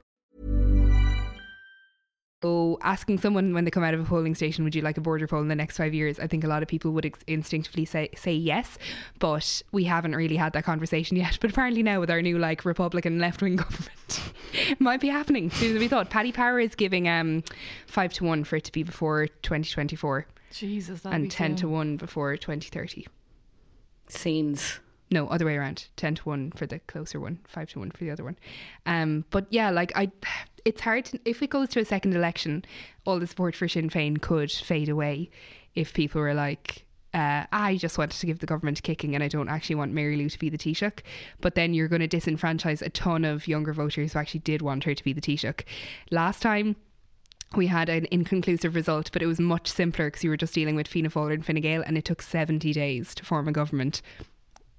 [2.41, 5.01] So asking someone when they come out of a polling station, would you like a
[5.01, 6.19] border poll in the next five years?
[6.19, 8.79] I think a lot of people would ex- instinctively say say yes,
[9.19, 11.37] but we haven't really had that conversation yet.
[11.41, 14.21] But apparently now with our new like Republican left wing government,
[14.53, 16.09] it might be happening sooner than we thought.
[16.09, 17.43] Paddy Power is giving um
[17.85, 21.67] five to one for it to be before 2024 Jesus, that'd and be ten to
[21.67, 23.07] one before 2030.
[24.07, 24.79] Scenes.
[25.11, 25.87] No, other way around.
[25.97, 28.37] Ten to one for the closer one, five to one for the other one.
[28.85, 30.09] Um, but yeah, like I,
[30.65, 32.65] it's hard to, if it goes to a second election,
[33.05, 35.29] all the support for Sinn Féin could fade away
[35.75, 36.85] if people were like.
[37.13, 40.15] Uh, I just wanted to give the government kicking and I don't actually want Mary
[40.15, 40.99] Lou to be the Taoiseach.
[41.41, 44.85] But then you're going to disenfranchise a ton of younger voters who actually did want
[44.85, 45.63] her to be the Taoiseach.
[46.09, 46.77] Last time,
[47.55, 50.75] we had an inconclusive result, but it was much simpler because you were just dealing
[50.75, 54.01] with Fianna Fáil and Fine Gael, and it took 70 days to form a government.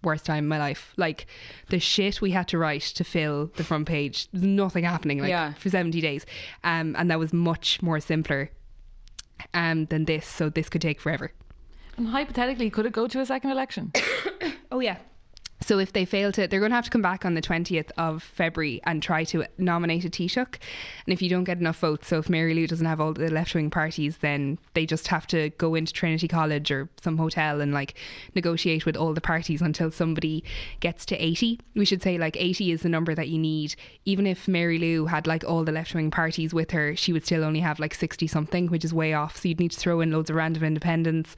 [0.03, 0.93] Worst time in my life.
[0.97, 1.27] Like
[1.71, 5.53] the shit we had to write to fill the front page, nothing happening like Yeah.
[5.55, 6.27] for 70 days.
[6.65, 8.51] Um, and that was much more simpler
[9.55, 10.27] um, than this.
[10.27, 11.33] So this could take forever.
[11.97, 13.93] And hypothetically, could it go to a second election?
[14.75, 14.97] Oh yeah.
[15.63, 17.91] So if they fail to, they're going to have to come back on the 20th
[17.97, 20.59] of February and try to nominate a Taoiseach.
[21.07, 23.31] And if you don't get enough votes, so if Mary Lou doesn't have all the
[23.31, 27.61] left wing parties, then they just have to go into Trinity College or some hotel
[27.61, 27.95] and like
[28.35, 30.45] negotiate with all the parties until somebody
[30.81, 31.61] gets to 80.
[31.75, 33.75] We should say like 80 is the number that you need.
[34.05, 37.25] Even if Mary Lou had like all the left wing parties with her, she would
[37.25, 39.37] still only have like 60 something, which is way off.
[39.37, 41.37] So you'd need to throw in loads of random independents.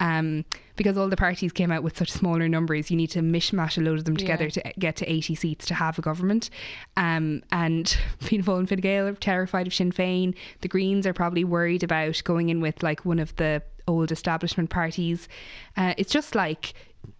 [0.00, 0.44] Um,
[0.76, 3.80] because all the parties came out with such smaller numbers, you need to mishmash a
[3.80, 6.50] load of them together to get to 80 seats to have a government.
[6.96, 7.88] Um, and
[8.20, 10.34] Fianna Fáil and Fine Gael are terrified of Sinn Féin.
[10.60, 14.70] The Greens are probably worried about going in with like one of the old establishment
[14.70, 15.28] parties.
[15.76, 16.74] Uh, it's just like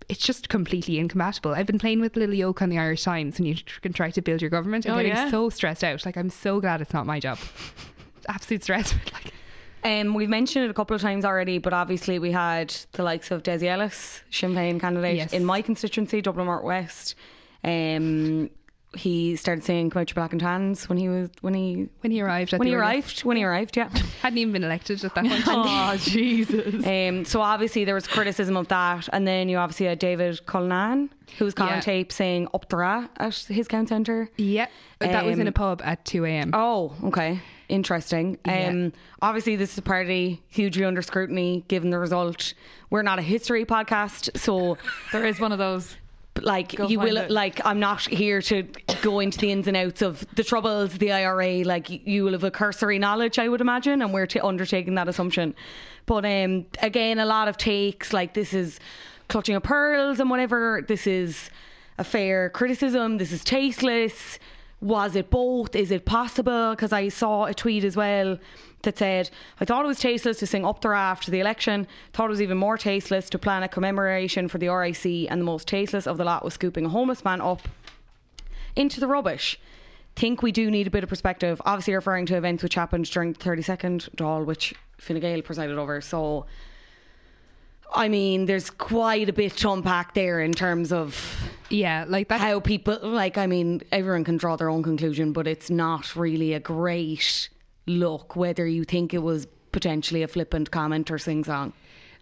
[0.09, 1.53] it's just completely incompatible.
[1.53, 4.23] I've been playing with Lily Oak on the Irish Times, and you can try to
[4.23, 4.87] build your government.
[4.87, 5.31] I'm Oh, getting yeah?
[5.31, 6.05] so stressed out.
[6.07, 7.39] Like I'm so glad it's not my job.
[8.29, 8.95] Absolute stress.
[9.13, 9.33] like
[9.85, 13.31] Um, we've mentioned it a couple of times already, but obviously we had the likes
[13.31, 15.33] of Dessie Ellis, Sinn Féin candidate Yes.
[15.33, 17.15] in my constituency, Dublin North West.
[17.65, 18.51] Um,
[18.97, 22.11] he started singing "Come Out Your Black and Tans" when he was when he when
[22.11, 22.55] he arrived.
[22.55, 23.91] At when he arrived when he arrived, yeah.
[24.23, 25.43] hadn't even been elected at that point.
[25.47, 26.87] oh, Jesus.
[26.87, 31.11] Um, so obviously there was criticism of that, and then you obviously had David Cullinane,
[31.39, 31.77] who was caught Yeah.
[31.77, 34.31] on tape saying "up at his count centre.
[34.39, 34.67] Yeah,
[34.99, 36.51] but that was in Um, a pub at 2 a.m.
[36.55, 37.41] Oh, okay.
[37.69, 38.39] Interesting.
[38.47, 38.69] Yeah.
[38.69, 42.55] Um, obviously, this is a party hugely under scrutiny given the result.
[42.91, 44.79] We're not a history podcast, so
[45.13, 45.95] There is one of those.
[46.41, 47.31] like Go you will it.
[47.31, 48.63] like I'm not here to
[49.03, 51.63] go into the ins and outs of the troubles, the IRA.
[51.65, 55.09] Like you will have a cursory knowledge, I would imagine, and we're t- undertaking that
[55.09, 55.55] assumption.
[56.07, 58.81] But um, again, a lot of takes like this is
[59.29, 60.83] clutching of pearls and whatever.
[60.89, 61.51] This is
[61.99, 63.19] a fair criticism.
[63.19, 64.39] This is tasteless.
[64.81, 65.75] Was it both?
[65.75, 66.71] Is it possible?
[66.71, 68.39] Because I saw a tweet as well
[68.83, 69.29] that said,
[69.61, 72.43] I thought it was tasteless to sing up there after the election, thought it was
[72.43, 76.17] even more tasteless to plan a commemoration for the RIC, and the most tasteless of
[76.17, 77.67] the lot was scooping a homeless man up
[78.77, 79.59] into the rubbish.
[80.15, 81.61] Think we do need a bit of perspective.
[81.65, 86.01] Obviously, referring to events which happened during the 32nd Dáil, which Fine Gael presided over.
[86.01, 86.47] So,
[87.95, 91.17] I mean, there's quite a bit to unpack there in terms of
[91.71, 92.41] Yeah, like that.
[92.41, 93.39] how people like.
[93.39, 97.49] I mean, everyone can draw their own conclusion, but it's not really a great
[97.87, 101.73] look whether you think it was potentially a flippant comment or sing song.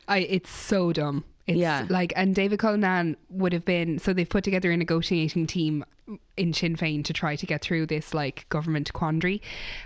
[0.08, 1.24] I, it's so dumb.
[1.46, 1.86] It's Yeah.
[1.88, 5.84] like, and David Cullinane would have been, so they've put together a negotiating team
[6.36, 9.42] in Sinn Féin to try to get through this like government quandary.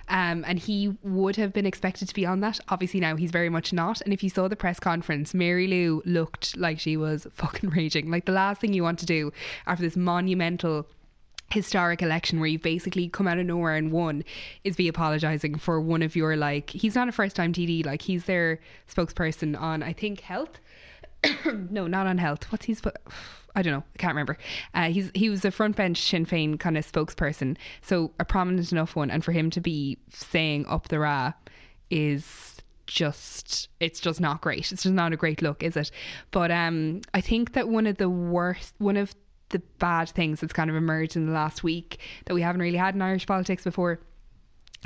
[0.09, 2.61] Um, and he would have been expected to be on that.
[2.69, 4.01] Obviously, now he's very much not.
[4.03, 8.11] And if you saw the press conference, Mary Lou looked like she was fucking raging.
[8.11, 9.33] Like the last thing you want to do
[9.67, 10.87] after this monumental
[11.51, 14.23] historic election where you've basically come out of nowhere and won
[14.63, 18.03] is be apologizing for one of your like he's not a first time TD like
[18.03, 20.61] he's their spokesperson on I think health
[21.71, 22.45] no not on health.
[22.51, 22.81] What's his
[23.57, 23.85] I don't know.
[23.95, 24.39] I can't remember.
[24.75, 27.57] Uh, he's he was a front bench Sinn Féin kind of spokesperson.
[27.83, 29.11] So a prominent enough one.
[29.11, 31.33] And for him to be saying up the ra
[31.91, 32.57] is
[32.87, 34.73] just it's just not great.
[34.73, 35.91] It's just not a great look is it?
[36.31, 39.15] But um i think that one of the worst one of
[39.51, 42.79] the bad things that's kind of emerged in the last week that we haven't really
[42.79, 44.01] had in irish politics before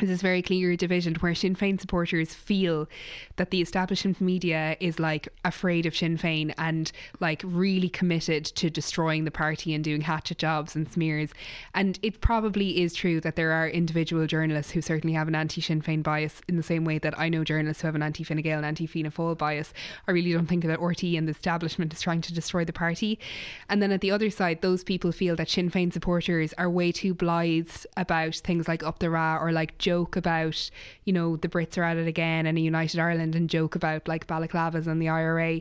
[0.02, 2.88] is this very clear division where Sinn Féin supporters feel
[3.36, 8.68] that the establishment media is like afraid of Sinn Féin and like really committed to
[8.68, 11.30] destroying the party and doing hatchet jobs and smears.
[11.74, 15.60] And it probably is true that there are individual journalists who certainly have an anti
[15.60, 18.24] Sinn Féin bias in the same way that I know journalists who have an anti
[18.24, 19.72] Fine Gael and anti Fianna Fáil bias.
[20.08, 23.20] I really don't think that RT and the establishment is trying to destroy the party.
[23.68, 26.90] And then at the other side, those people feel that Sinn Féin supporters are way
[26.90, 30.70] too blithe about things like Up the Ra or like joke about,
[31.04, 34.08] you know, the Brits are at it again and a united Ireland and joke about
[34.08, 35.60] like balaclavas and the IRA.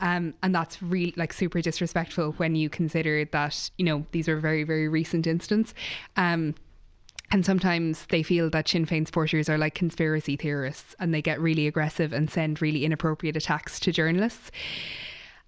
[0.00, 4.38] Um, and that's really like super disrespectful when you consider that, you know, these are
[4.38, 5.72] very, very recent incidents.
[6.16, 6.54] Um,
[7.30, 11.40] and sometimes they feel that Sinn Féin supporters are like conspiracy theorists and they get
[11.40, 14.50] really aggressive and send really inappropriate attacks to journalists.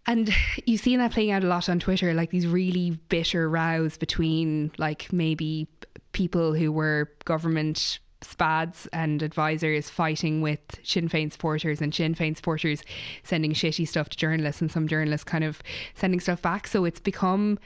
[0.06, 0.34] And
[0.64, 4.70] you've seen that playing out a lot on Twitter, like these really bitter rows between
[4.78, 5.68] like maybe
[6.12, 12.36] people who were government spads and advisors fighting with Sinn Féin supporters and Sinn Féin
[12.36, 12.82] supporters
[13.22, 15.62] sending shitty stuff to journalists and some journalists kind of
[15.94, 16.66] sending stuff back.
[16.66, 17.58] So it's become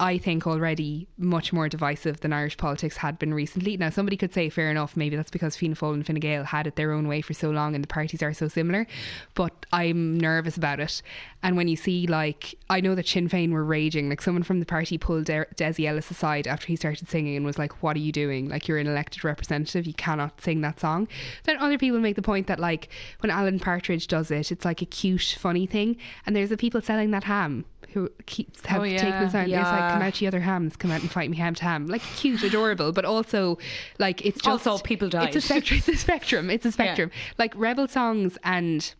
[0.00, 3.76] I think already much more divisive than Irish politics had been recently.
[3.76, 6.66] Now, somebody could say, fair enough, maybe that's because Fianna Fáil and Fine Gael had
[6.66, 8.86] it their own way for so long and the parties are so similar,
[9.34, 11.02] but I'm nervous about it.
[11.42, 14.60] And when you see, like, I know that Sinn Féin were raging, like, someone from
[14.60, 17.96] the party pulled De- Dessie Ellis aside after he started singing and was like, What
[17.96, 18.48] are you doing?
[18.48, 21.08] Like, you're an elected representative, you cannot sing that song.
[21.44, 22.88] Then other people make the point that, like,
[23.20, 25.96] when Alan Partridge does it, it's like a cute, funny thing,
[26.26, 29.24] and there's the people selling that ham who keeps have Oh, taken yeah.
[29.24, 29.48] this out.
[29.48, 31.86] It's like, come out, you other hams, come out and fight me ham to ham.
[31.86, 33.58] Like cute, adorable, but also
[33.98, 35.28] like it's just Also, people died.
[35.34, 35.78] It's a spectrum.
[35.78, 36.50] It's a spectrum.
[36.50, 37.10] It's a spectrum.
[37.38, 38.94] Like rebel songs and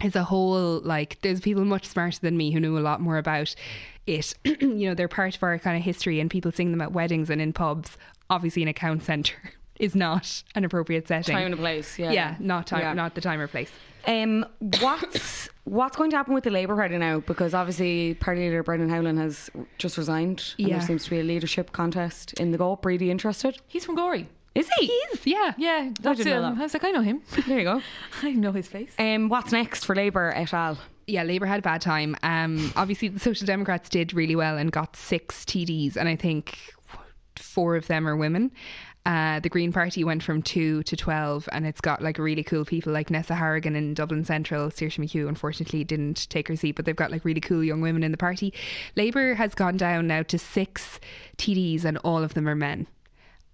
[0.00, 3.18] as a whole, like there's people much smarter than me who know a lot more
[3.18, 3.54] about
[4.06, 4.34] it.
[4.44, 7.30] you know, they're part of our kind of history, and people sing them at weddings
[7.30, 7.96] and in pubs.
[8.28, 9.36] Obviously, an account centre
[9.78, 11.34] is not an appropriate setting.
[11.36, 11.98] Time and a place.
[11.98, 12.10] Yeah.
[12.10, 12.92] yeah, not time, Yeah.
[12.94, 13.70] not the time or place.
[14.06, 14.44] Um,
[14.80, 17.20] what's what's going to happen with the Labour Party now?
[17.20, 20.54] Because obviously, Party leader Brendan Howlin has just resigned.
[20.58, 20.78] And Yeah.
[20.78, 22.78] there seems to be a leadership contest in the go.
[22.82, 23.58] Really interested?
[23.68, 24.28] He's from Gorey.
[24.54, 24.86] Is he?
[24.86, 26.54] He is, yeah, Yeah, that's didn't know him.
[26.56, 26.60] that.
[26.60, 27.22] I was like, I know him.
[27.46, 27.80] There you go.
[28.22, 28.92] I know his face.
[28.98, 30.76] Um, what's next for Labour et al?
[31.06, 32.16] yeah, Labour had a bad time.
[32.22, 36.58] Um, obviously, the Social Democrats did really well and got six TDs, and I think
[37.36, 38.50] four of them are women.
[39.04, 42.64] Uh, the Green Party went from two to 12, and it's got like really cool
[42.64, 44.70] people like Neasa Hourigan in Dublin Central.
[44.70, 48.04] Saoirse McHugh, unfortunately, didn't take her seat, but they've got like really cool young women
[48.04, 48.54] in the party.
[48.94, 51.00] Labour has gone down now to six
[51.36, 52.86] TDs, and all of them are men.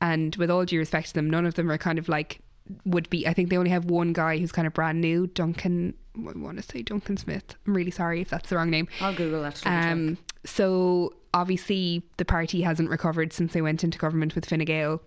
[0.03, 2.41] And with all due respect to them, none of them are kind of like
[2.85, 3.27] would be.
[3.27, 5.95] I think they only have one guy who's kind of brand new, Duncan.
[6.15, 7.55] I want to say Duncan Smith.
[7.67, 8.87] I'm really sorry if that's the wrong name.
[9.01, 9.55] I'll Google that.
[9.57, 9.93] to double check.
[9.93, 15.01] Um, so obviously the party hasn't recovered since they went into government with Fine Gael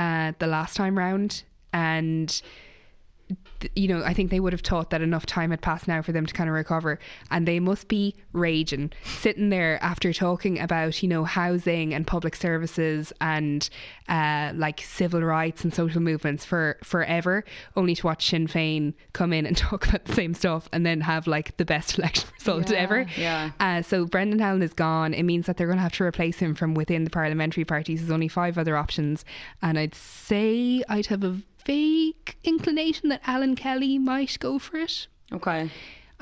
[0.00, 1.42] uh, the last time round,
[1.74, 2.40] and
[3.74, 6.12] you know I think they would have thought that enough time had passed now for
[6.12, 6.98] them to kind of recover,
[7.30, 12.34] and they must be raging, sitting there after talking about you know housing and public
[12.36, 13.68] services and
[14.08, 17.44] uh, like civil rights and social movements for forever,
[17.76, 21.00] only to watch Sinn Féin come in and talk about the same stuff and then
[21.00, 23.06] have like the best election result ever.
[23.16, 23.50] yeah.
[23.60, 25.14] Uh, so Brendan Howlin is gone.
[25.14, 28.00] It means that they're going to have to replace him from within the parliamentary parties.
[28.00, 29.24] There's only five other options,
[29.62, 35.06] and I'd say I'd have a vague inclination that Alan Kelly might go for it.
[35.32, 35.70] Okay.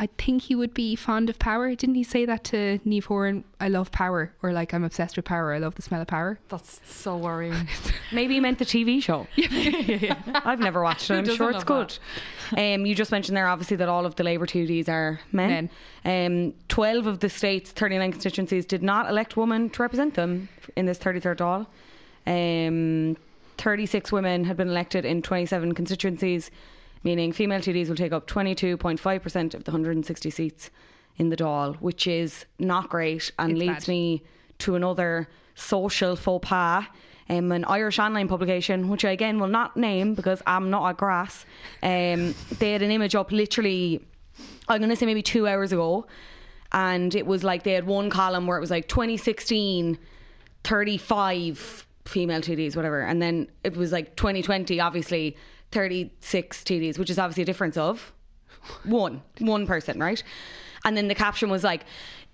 [0.01, 1.75] I think he would be fond of power.
[1.75, 3.43] Didn't he say that to Niamh Horan?
[3.59, 5.53] I love power, or like I'm obsessed with power.
[5.53, 6.39] I love the smell of power.
[6.49, 7.69] That's so worrying.
[8.13, 9.27] Maybe he meant the TV show.
[10.45, 11.15] I've never watched it.
[11.15, 11.99] I'm sure it's good.
[12.57, 15.69] Um, you just mentioned there, obviously, that all of the Labour TDs are men.
[16.05, 20.87] Um, 12 of the state's 39 constituencies did not elect women to represent them in
[20.87, 21.67] this 33rd
[22.27, 22.69] Dáil.
[22.69, 23.17] Um,
[23.59, 26.51] 36 women had been elected in 27 constituencies,
[27.05, 30.71] meaning female TDs will take up 22.5% of the 160 seats
[31.17, 33.89] in the Dáil, which is not great and It's leads bad.
[33.89, 34.23] me
[34.59, 36.85] to another social faux pas.
[37.31, 40.95] Um, an Irish online publication, which I again will not name because I'm not a
[40.95, 41.45] grass.
[41.83, 44.03] Um, they had an image up literally,
[44.67, 46.07] I'm going to say maybe two hours ago.
[46.73, 49.99] And it was like they had one column where it was like 2016,
[50.65, 53.01] 35 female TDs, whatever.
[53.01, 55.37] And then it was like 2020, obviously
[55.73, 58.13] 36 TDs, which is obviously a difference of
[58.85, 60.23] one, one person, right?
[60.85, 61.85] And then the caption was like,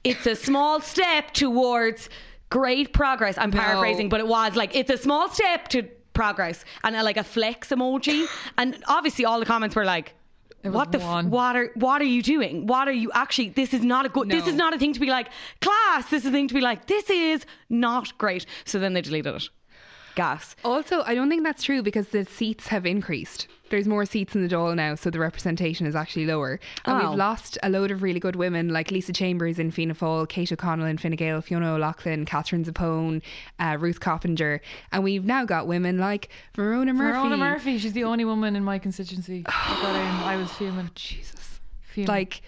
[0.04, 2.08] it's a small step towards
[2.50, 3.36] great progress.
[3.38, 5.82] I'm paraphrasing, but it was like, it's a small step to
[6.12, 6.64] progress.
[6.84, 8.26] And a, like a flex emoji.
[8.58, 10.14] And obviously all the comments were like,
[10.62, 12.66] what the f- what are what are you doing?
[12.66, 13.50] What are you actually?
[13.50, 14.30] This is not a good.
[14.30, 15.28] This is not a thing to be like
[15.60, 16.08] class.
[16.08, 16.86] This is a thing to be like.
[16.86, 18.46] This is not great.
[18.64, 19.48] So then they deleted it.
[20.14, 20.54] Gas.
[20.64, 23.48] Also, I don't think that's true because the seats have increased.
[23.70, 26.60] There's more seats in the Dáil now, so the representation is actually lower.
[26.84, 27.08] And Oh.
[27.10, 30.52] we've lost a load of really good women like Lisa Chambers in Fianna Fáil, Kate
[30.52, 33.22] O'Connell in Fine Gael, Fiona O'Loughlin, Catherine Zappone,
[33.58, 34.60] uh, Ruth Coppinger.
[34.92, 37.16] And we've now got women like Verona Murphy.
[37.18, 39.42] Verona Murphy, she's the only woman in my constituency.
[39.46, 40.34] I.
[40.34, 40.90] I was fuming.
[40.94, 41.60] Jesus.
[41.92, 42.06] Fuming.
[42.08, 42.42] Like,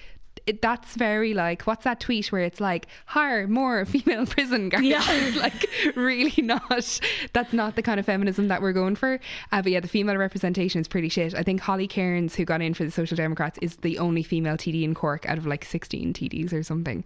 [0.47, 4.87] it, that's very like, what's that tweet where it's like, hire more female prison guards?
[4.87, 5.33] Yeah.
[5.37, 7.01] like, really not.
[7.33, 9.19] That's not the kind of feminism that we're going for.
[9.53, 11.35] Uh, but yeah, the female representation is pretty shit.
[11.35, 14.57] I think Holly Cairns, who got in for the Social Democrats, is the only female
[14.57, 17.05] TD in Cork out of like 16 TDs or something.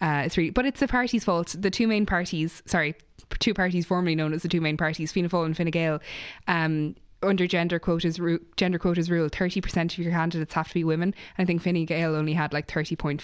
[0.00, 1.54] Uh, it's really, but it's the party's fault.
[1.58, 2.94] The two main parties, sorry,
[3.38, 6.00] two parties formerly known as the two main parties, Fianna Fáil and Fine Gael,
[6.48, 10.84] um, under gender quotas, ru- gender quotas rule, 30% of your candidates have to be
[10.84, 11.14] women.
[11.36, 13.20] And I think Fine Gael only had like 30.5.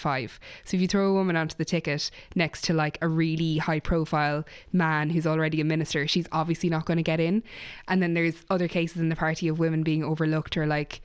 [0.65, 3.79] So if you throw a woman onto the ticket next to like a really high
[3.79, 7.43] profile man who's already a minister, she's obviously not going to get in.
[7.87, 11.01] And then there's other cases in the party of women being overlooked or like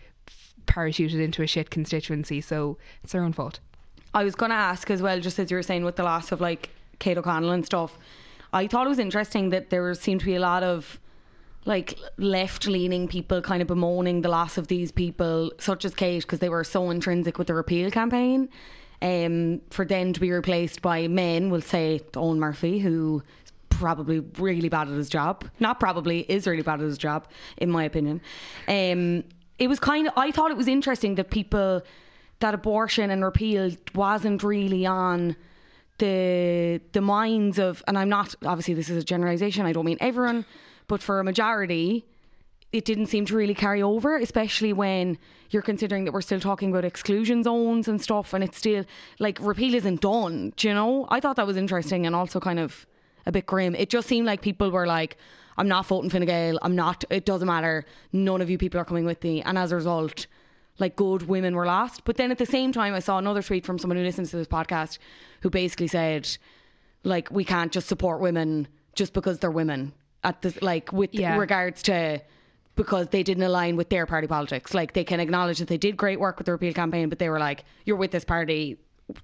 [0.67, 2.41] parachuted into a shit constituency.
[2.41, 3.61] So it's their own fault.
[4.15, 6.33] I was going to ask as well, just as you were saying with the loss
[6.33, 7.99] of like Kate O'Connell and stuff.
[8.53, 10.99] I thought it was interesting that there seemed to be a lot of
[11.65, 16.23] like left leaning people kind of bemoaning the loss of these people, such as Kate,
[16.23, 18.49] because they were so intrinsic with the repeal campaign.
[19.01, 23.23] Um, for then to be replaced by men, we'll say Eoghan Murphy, who
[23.69, 25.45] probably really bad at his job.
[25.61, 27.29] Not probably, is really bad at his job,
[27.59, 28.21] in my opinion.
[28.67, 29.23] Um,
[29.59, 31.83] it was kind of, I thought it was interesting that people,
[32.41, 35.37] that abortion and repeal wasn't really on
[35.99, 39.99] the the minds of and I'm not obviously this is a generalization I don't mean
[40.01, 40.45] everyone
[40.89, 42.05] but for a majority
[42.71, 45.17] it didn't seem to really carry over especially when
[45.51, 48.85] you're considering that we're still talking about exclusion zones and stuff and it's still
[49.19, 51.07] like repeal isn't done do you know?
[51.09, 52.87] I thought that was interesting and also kind of
[53.27, 53.75] a bit grim.
[53.75, 55.17] It just seemed like people were like
[55.57, 56.59] I'm not voting Fine Gael.
[56.63, 57.85] I'm not it doesn't matter.
[58.13, 59.43] None of you people are coming with me.
[59.43, 60.27] And as a result
[60.79, 62.05] like good women were lost.
[62.05, 64.37] But then at the same time, I saw another tweet from someone who listens to
[64.37, 64.99] this podcast
[65.41, 66.29] who basically said,
[67.05, 69.93] like, we can't just support women just because they're women.
[70.25, 71.37] At the like with Yeah.
[71.37, 72.21] regards to
[72.75, 74.73] because they didn't align with their party politics.
[74.75, 77.29] Like they can acknowledge that they did great work with the repeal campaign, but they
[77.29, 78.79] were like, "You're with this party.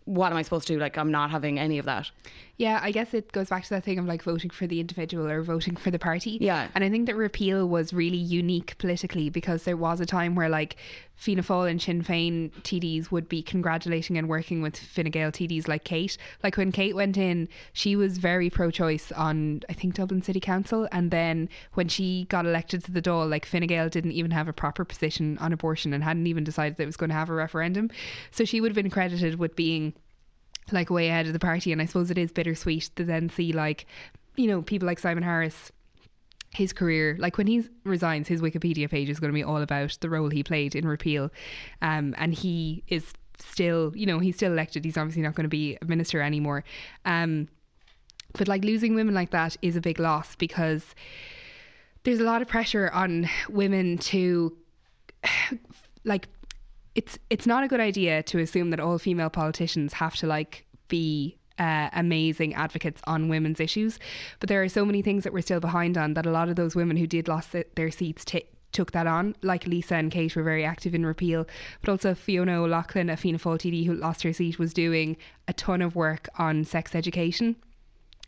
[0.06, 0.78] What am I supposed to do?
[0.80, 2.10] Like, I'm not having any of that."
[2.56, 5.28] Yeah, I guess it goes back to that thing of like voting for the individual
[5.28, 6.38] or voting for the party.
[6.40, 6.68] Yeah.
[6.74, 10.48] And I think that repeal was really unique politically because there was a time where
[10.48, 10.76] like
[11.16, 15.68] Fianna Fáil and Sinn Féin TDs would be congratulating and working with Fine Gael TDs
[15.68, 16.16] like Kate.
[16.42, 20.40] Like when Kate went in, she was very pro choice on, I think, Dublin City
[20.40, 20.88] Council.
[20.92, 24.48] And then when she got elected to the Dáil, like Fine Gael didn't even have
[24.48, 27.30] a proper position on abortion and hadn't even decided that it was going to have
[27.30, 27.90] a referendum.
[28.30, 29.94] So she would have been credited with being
[30.72, 33.52] like way ahead of the party and I suppose it is bittersweet to then see
[33.52, 33.86] like
[34.36, 35.70] you know people like Simon Harris
[36.54, 39.96] his career like when he resigns his Wikipedia page is going to be all about
[40.00, 41.30] the role he played in repeal.
[41.82, 44.84] Um, and he is still you know he's still elected.
[44.84, 46.64] He's obviously not going to be a minister anymore.
[47.04, 47.48] Um,
[48.32, 50.94] but like losing women like that is a big loss because
[52.02, 54.56] there's a lot of pressure on women to
[56.04, 56.28] like
[56.94, 60.64] it's it's not a good idea to assume that all female politicians have to like
[60.88, 63.98] be uh, amazing advocates on women's issues,
[64.40, 66.56] but there are so many things that we're still behind on that a lot of
[66.56, 68.40] those women who did lost th- their seats ta
[68.72, 69.36] took that on.
[69.42, 71.46] Like Lisa and Kate were very active in repeal,
[71.80, 75.52] but also Fiona O'Loughlin, a Fianna Fáil TD who lost her seat, was doing a
[75.52, 77.54] ton of work on sex education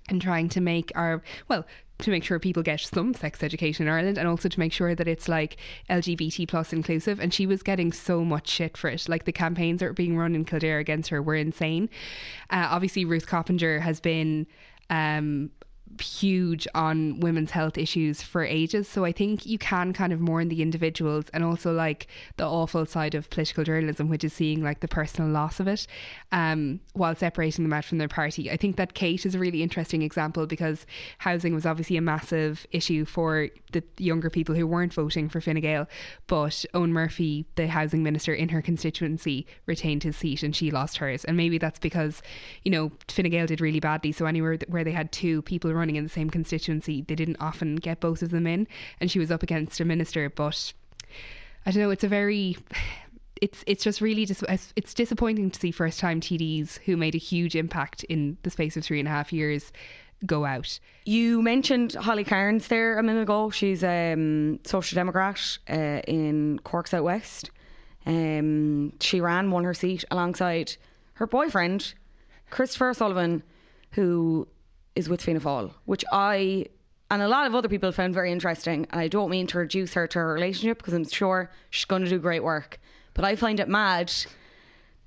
[0.08, 1.66] and trying to make our well
[1.98, 4.94] to make sure people get some sex education in Ireland and also to make sure
[4.94, 5.56] that it's like
[5.88, 7.20] LGBT plus inclusive.
[7.20, 9.08] And she was getting so much shit for it.
[9.08, 11.88] Like the campaigns that were being run in Kildare against her were insane.
[12.50, 14.46] Uh, obviously Ruth Coppinger has been
[14.88, 15.50] um
[16.00, 18.88] huge on women's health issues for ages.
[18.88, 22.86] So I think you can kind of mourn the individuals and also like the awful
[22.86, 25.86] side of political journalism which is seeing like the personal loss of it
[26.32, 28.50] um, while separating them out from their party.
[28.50, 30.86] I think that Kate is a really interesting example because
[31.18, 35.60] housing was obviously a massive issue for the younger people who weren't voting for Fine
[35.60, 35.88] Gael
[36.26, 40.98] but Eoghan Murphy the housing minister in her constituency retained his seat and she lost
[40.98, 41.24] hers.
[41.24, 42.22] And maybe that's because
[42.64, 44.12] you know Fine Gael did really badly.
[44.12, 47.76] So anywhere where they had two people running in the same constituency they didn't often
[47.76, 48.66] get both of them in
[49.00, 50.72] and she was up against a minister but
[51.64, 52.56] I don't know it's a very
[53.42, 54.44] it's it's just really dis-
[54.76, 58.76] it's disappointing to see first time TDs who made a huge impact in the space
[58.76, 59.72] of three and a half years
[60.24, 63.50] go out You mentioned Holly Cairns there a minute ago.
[63.50, 67.50] She's um, social democrat uh, in Cork South West.
[68.06, 70.74] Um, she ran, won her seat alongside
[71.14, 71.92] her boyfriend,
[72.50, 73.42] Christopher Sullivan,
[73.90, 74.46] who
[74.96, 76.66] is with Fianna Fáil, which I
[77.10, 78.86] and a lot of other people found very interesting.
[78.90, 82.02] And I don't mean to reduce her to her relationship because I'm sure she's going
[82.02, 82.80] to do great work.
[83.14, 84.12] But I find it mad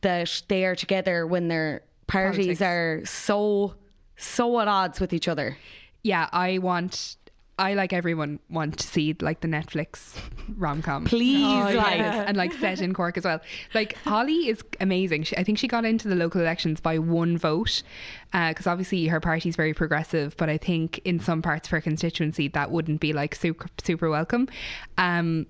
[0.02, 2.62] that they are together when their parties Politics.
[2.62, 3.76] are so
[4.16, 5.58] so at odds with each other.
[6.04, 7.18] yeah I want
[7.60, 10.16] I like everyone want to see like the Netflix
[10.58, 13.42] rom com Please, like and like set in Cork as well.
[13.74, 15.24] Like Holly is amazing.
[15.24, 17.84] She, I think she got into the local elections by one vote
[18.32, 22.48] because obviously her party's very progressive, but I think in some parts of her constituency
[22.48, 24.48] that wouldn't be like super super welcome.
[24.98, 25.46] Um,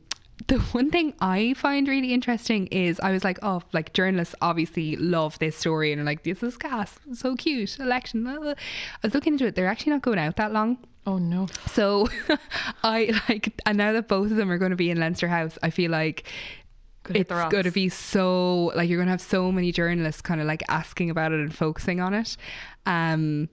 [0.50, 4.96] the one thing I find really interesting is I was like, oh, like journalists obviously
[4.96, 8.24] love this story and are like, this is gas, so cute, election.
[8.24, 8.52] blah, blah.
[8.52, 8.56] I
[9.04, 10.80] was looking into it; they're actually not going out that long.
[11.06, 11.48] Oh no.
[11.68, 12.08] So
[12.84, 15.58] I like, and now that both of them are going to be in Leinster House,
[15.62, 16.28] I feel like
[17.10, 20.48] it's going to be so like you're going to have so many journalists kind of
[20.48, 22.38] like asking about it and focusing on it.
[22.88, 23.50] Um,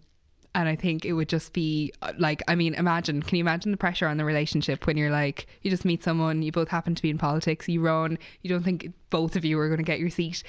[0.56, 3.72] and I think it would just be uh, like, I mean, imagine, can you imagine
[3.72, 6.94] the pressure on the relationship when you're like, you just meet someone, you both happen
[6.94, 9.84] to be in politics, you run, you don't think both of you are going to
[9.84, 10.42] get your seat,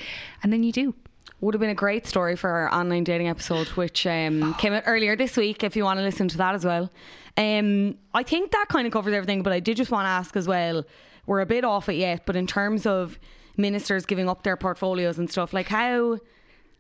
[0.44, 0.96] and then you do.
[1.42, 4.84] would have been a great story for our online dating episode, which um, came out
[4.86, 5.62] earlier this week.
[5.62, 6.90] If you want to listen to that as well,
[7.36, 9.44] um, I think that kind of covers everything.
[9.44, 10.86] But I did just want to ask as well.
[11.26, 13.20] We're a bit off it yet, but in terms of
[13.58, 16.18] ministers giving up their portfolios and stuff, like how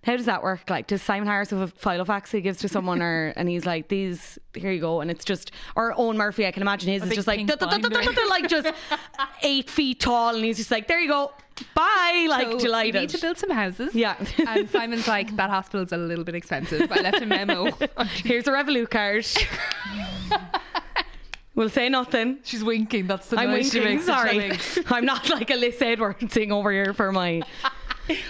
[0.03, 0.69] how does that work?
[0.69, 3.49] Like, does Simon Harris have a file of facts he gives to someone, or and
[3.49, 6.89] he's like, "These, here you go," and it's just, or Eoghan Murphy, I can imagine
[6.91, 7.39] his is just like,
[8.29, 8.67] like just
[9.43, 11.33] eight feet tall, and he's just like, "There you go,
[11.75, 13.01] bye," like So We delighted.
[13.01, 13.93] need to build some houses.
[13.93, 14.15] Yeah.
[14.47, 16.89] and Simon's like, that hospital's a little bit expensive.
[16.91, 17.71] I left a memo.
[18.23, 19.25] Here's a Revolut card.
[21.55, 22.37] we'll say nothing.
[22.43, 23.07] She's winking.
[23.07, 24.05] That's the I'm noise she makes.
[24.05, 24.51] Sorry.
[24.87, 27.41] I'm not like Alyssa Edwards sing over here for my.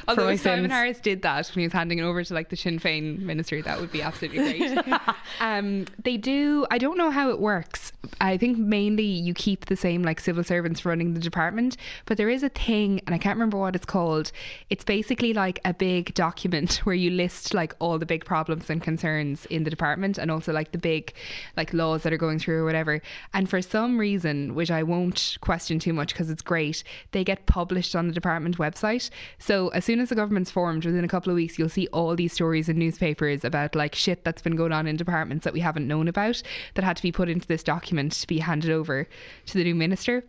[0.07, 0.69] Although if Simon.
[0.69, 3.61] Harris did that when he was handing it over to like the Sinn Féin ministry,
[3.61, 4.77] that would be absolutely great.
[5.39, 6.65] um, they do.
[6.71, 7.91] I don't know how it works.
[8.21, 12.29] I think mainly you keep the same like civil servants running the department, but there
[12.29, 14.31] is a thing, and I can't remember what it's called.
[14.69, 18.81] It's basically like a big document where you list like all the big problems and
[18.81, 21.13] concerns in the department, and also like the big
[21.55, 23.01] like laws that are going through or whatever.
[23.33, 27.45] And for some reason, which I won't question too much because it's great, they get
[27.45, 29.09] published on the department website.
[29.39, 32.15] So as soon as the government's formed, within a couple of weeks, you'll see all
[32.15, 35.59] these stories in newspapers about like shit that's been going on in departments that we
[35.59, 36.41] haven't known about
[36.75, 39.07] that had to be put into this document to be handed over
[39.47, 40.23] to the new minister.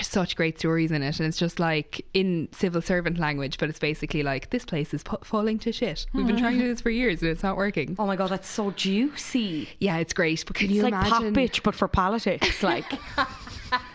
[0.00, 3.80] Such great stories in it, and it's just like in civil servant language, but it's
[3.80, 6.06] basically like this place is falling to shit.
[6.14, 7.96] We've been trying to do this for years, and it's not working.
[7.98, 9.68] Oh my god, that's so juicy.
[9.80, 12.62] Yeah, it's great, but can It's you like pop bitch, but for politics.
[12.62, 12.84] Like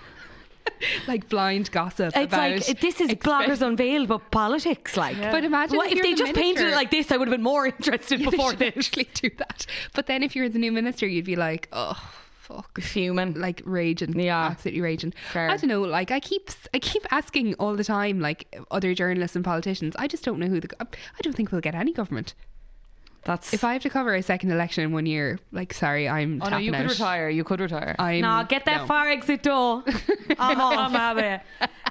[1.08, 4.98] like blind gossip it's about like this is expe- bloggers unveiled, but politics.
[4.98, 7.28] Like, But imagine what, if if, they the just painted it like this, I would
[7.28, 8.76] have been more interested Yeah, they before this.
[8.78, 9.66] actually do that.
[9.94, 11.98] But then if you're the new minister, you'd be like, oh
[12.40, 13.34] fuck, Fuming.
[13.36, 14.46] like raging, Yeah.
[14.48, 15.14] absolutely raging.
[15.32, 15.50] Fair.
[15.50, 15.82] I don't know.
[15.82, 19.96] Like I keep, I keep asking all the time, like other journalists and politicians.
[19.98, 20.70] I just don't know who the.
[20.80, 22.36] I don't think we'll get any government.
[23.26, 26.42] That's If I have to cover a second election in one year, like sorry, I'm.
[26.42, 26.90] Oh no, tapping you could out.
[26.92, 27.30] retire.
[27.30, 27.96] You could retire.
[28.00, 28.22] I'm.
[28.22, 28.86] Nah, get that no.
[28.88, 29.84] fire exit door.
[30.40, 30.94] I'm off.
[30.94, 31.42] I'm.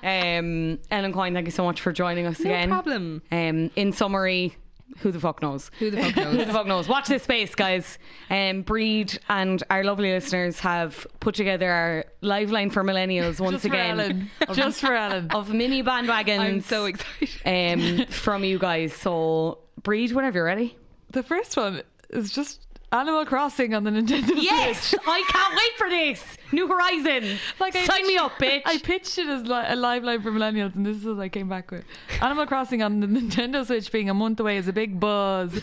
[0.05, 2.69] Um, Ellen Coyne, thank you so much for joining us No again.
[2.69, 3.23] problem.
[3.33, 4.55] Um, in summary,
[4.99, 5.71] who the fuck knows?
[5.81, 6.37] Who the fuck knows?
[6.37, 6.89] Who the fuck knows?
[6.89, 7.99] Watch this space, guys.
[8.31, 13.63] Um, Breed and our lovely listeners have put together our lifeline for millennials once Just
[13.67, 13.99] for again.
[14.01, 14.31] Ellen.
[14.53, 15.31] Just for Ellen.
[15.33, 16.39] Of mini bandwagons.
[16.39, 18.01] I'm so excited.
[18.01, 18.93] um, from you guys.
[18.93, 20.77] So, Breed, whenever you're ready.
[21.15, 25.01] The first one is just Animal Crossing on the Nintendo Yes, Switch.
[25.07, 26.37] I can't wait for this.
[26.53, 27.41] New Horizons.
[27.61, 28.63] Like I Sign me up, bitch.
[28.65, 31.29] I pitched it as li- a live line for millennials, and this is what I
[31.29, 31.85] came back with.
[32.21, 35.61] Animal Crossing on the Nintendo Switch being a month away is a big buzz.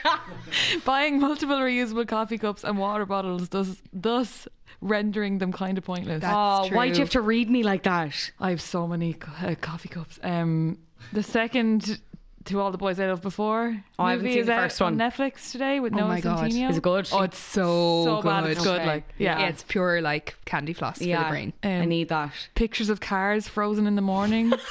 [0.84, 4.46] Buying multiple reusable coffee cups and water bottles, thus, thus
[4.80, 6.22] rendering them kind of pointless.
[6.22, 8.30] That's oh, why'd you have to read me like that?
[8.38, 10.20] I have so many co- uh, coffee cups.
[10.22, 10.78] Um,
[11.12, 12.00] the second
[12.48, 13.76] to all the boys I loved before.
[13.98, 15.00] Oh, I haven't movie seen is the out first one.
[15.00, 16.50] on Netflix today with Oh Noah my God.
[16.50, 16.70] Centineo.
[16.70, 17.08] Is it good?
[17.12, 18.28] Oh, it's so, so good.
[18.28, 18.76] bad it's good.
[18.80, 18.86] Okay.
[18.86, 21.52] Like yeah, it's pure like candy floss for the brain.
[21.62, 22.32] I Um, need that.
[22.54, 24.52] pictures of cars frozen in the morning.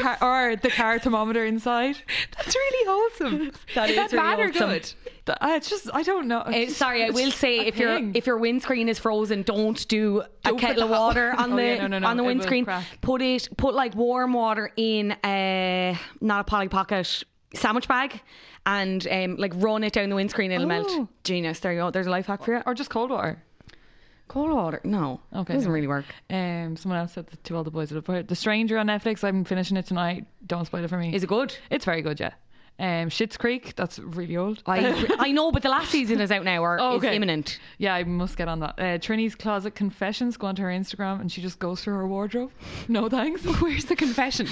[0.00, 1.96] Car, or the car thermometer inside.
[2.36, 3.52] That's really wholesome.
[3.74, 4.70] That is that bad really or wholesome.
[4.70, 4.92] good?
[5.28, 6.40] I it's just I don't know.
[6.40, 10.28] Uh, sorry, I will say if your if your windscreen is frozen, don't do a
[10.44, 12.26] Don't put kettle of water on Oh, the yeah, no, no, no, on the it
[12.26, 12.66] windscreen.
[13.00, 18.20] Put it put like warm water in a not a Polly Pocket sandwich bag
[18.66, 20.50] and um, like run it down the windscreen.
[20.50, 20.86] It'll melt.
[20.90, 21.08] Oh.
[21.24, 21.60] Genius.
[21.60, 21.90] There you go.
[21.90, 22.62] There's a life hack for you.
[22.66, 23.42] or just cold water.
[24.28, 24.80] Cold water?
[24.84, 25.20] No.
[25.34, 25.74] Okay, Doesn't no.
[25.74, 26.06] really work.
[26.30, 27.90] Um, someone else said to all the boys.
[27.90, 29.22] The Stranger on Netflix.
[29.24, 30.26] I'm finishing it tonight.
[30.46, 31.14] Don't spoil it for me.
[31.14, 31.54] Is it good?
[31.70, 32.18] It's very good.
[32.18, 32.32] Yeah.
[32.82, 33.76] Um, Schitt's Creek.
[33.76, 34.60] That's really old.
[34.66, 37.60] I I know, but the last season is out now or Oh, is imminent.
[37.78, 38.74] Yeah, I must get on that.
[38.76, 40.36] Uh, Trinny's Closet Confessions.
[40.36, 42.50] Go onto her Instagram and she just goes through her wardrobe.
[42.88, 43.42] No thanks.
[43.60, 44.46] Where's the confession?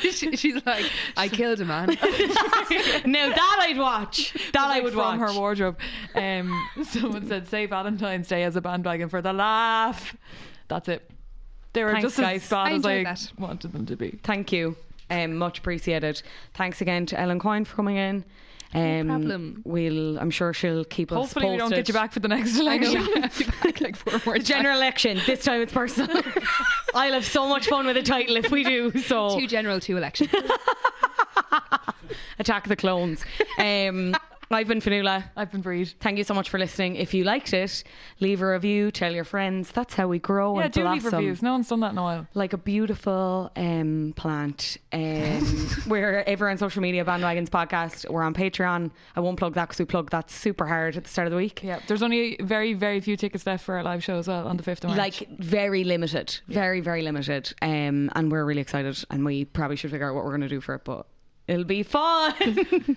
[0.00, 1.88] She- she's like, I killed a man.
[1.88, 4.32] now that I'd watch.
[4.52, 5.32] That I would from watch.
[5.32, 5.78] her wardrobe.
[6.14, 10.16] Um, someone said, "Say Valentine's Day as a bandwagon for the laugh."
[10.68, 11.08] That's it.
[11.74, 12.42] They were Thanks, just guys.
[12.44, 13.32] as bad I as I that.
[13.38, 14.18] wanted them to be.
[14.22, 14.76] Thank you.
[15.12, 16.22] Um, much appreciated.
[16.54, 18.24] Thanks again to Ellen Coyne for coming in.
[18.74, 19.62] Um, problem.
[19.64, 22.58] We'll, I'm sure she'll keep us Hopefully, we don't get you back for the next
[22.58, 23.02] election.
[23.80, 25.20] Like four more general election.
[25.26, 26.22] This time it's personal.
[26.94, 28.96] I'll have so much fun with the title if we do.
[28.98, 29.38] So.
[29.38, 30.28] Two general, two election.
[32.38, 33.24] attack the clones.
[33.58, 34.14] Um,
[34.54, 35.24] I've been Fionnuala.
[35.36, 35.92] I've been Breed.
[36.00, 36.96] Thank you so much for listening.
[36.96, 37.84] If you liked it,
[38.20, 39.70] leave a review, tell your friends.
[39.70, 41.42] That's how we grow Yeah, and do leave reviews.
[41.42, 42.26] No one's done that in a while.
[42.34, 44.76] Like a beautiful um, plant.
[44.92, 48.08] Um, we're ever on social media, Bandwagons Podcast.
[48.10, 48.90] We're on Patreon.
[49.16, 51.36] I won't plug that because we plug that super hard at the start of the
[51.36, 51.62] week.
[51.62, 54.56] Yeah, there's only very, very few tickets left for our live show as well on
[54.56, 54.98] the 5th of March.
[54.98, 59.02] Like very limited, very very limited, um, and we're really excited.
[59.10, 61.06] And we probably should figure out what we're going to do for it, but
[61.52, 62.34] it'll be fun.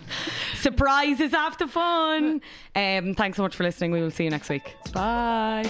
[0.56, 2.41] Surprises after fun.
[2.76, 3.91] Um, thanks so much for listening.
[3.91, 4.76] We will see you next week.
[4.93, 5.70] Bye.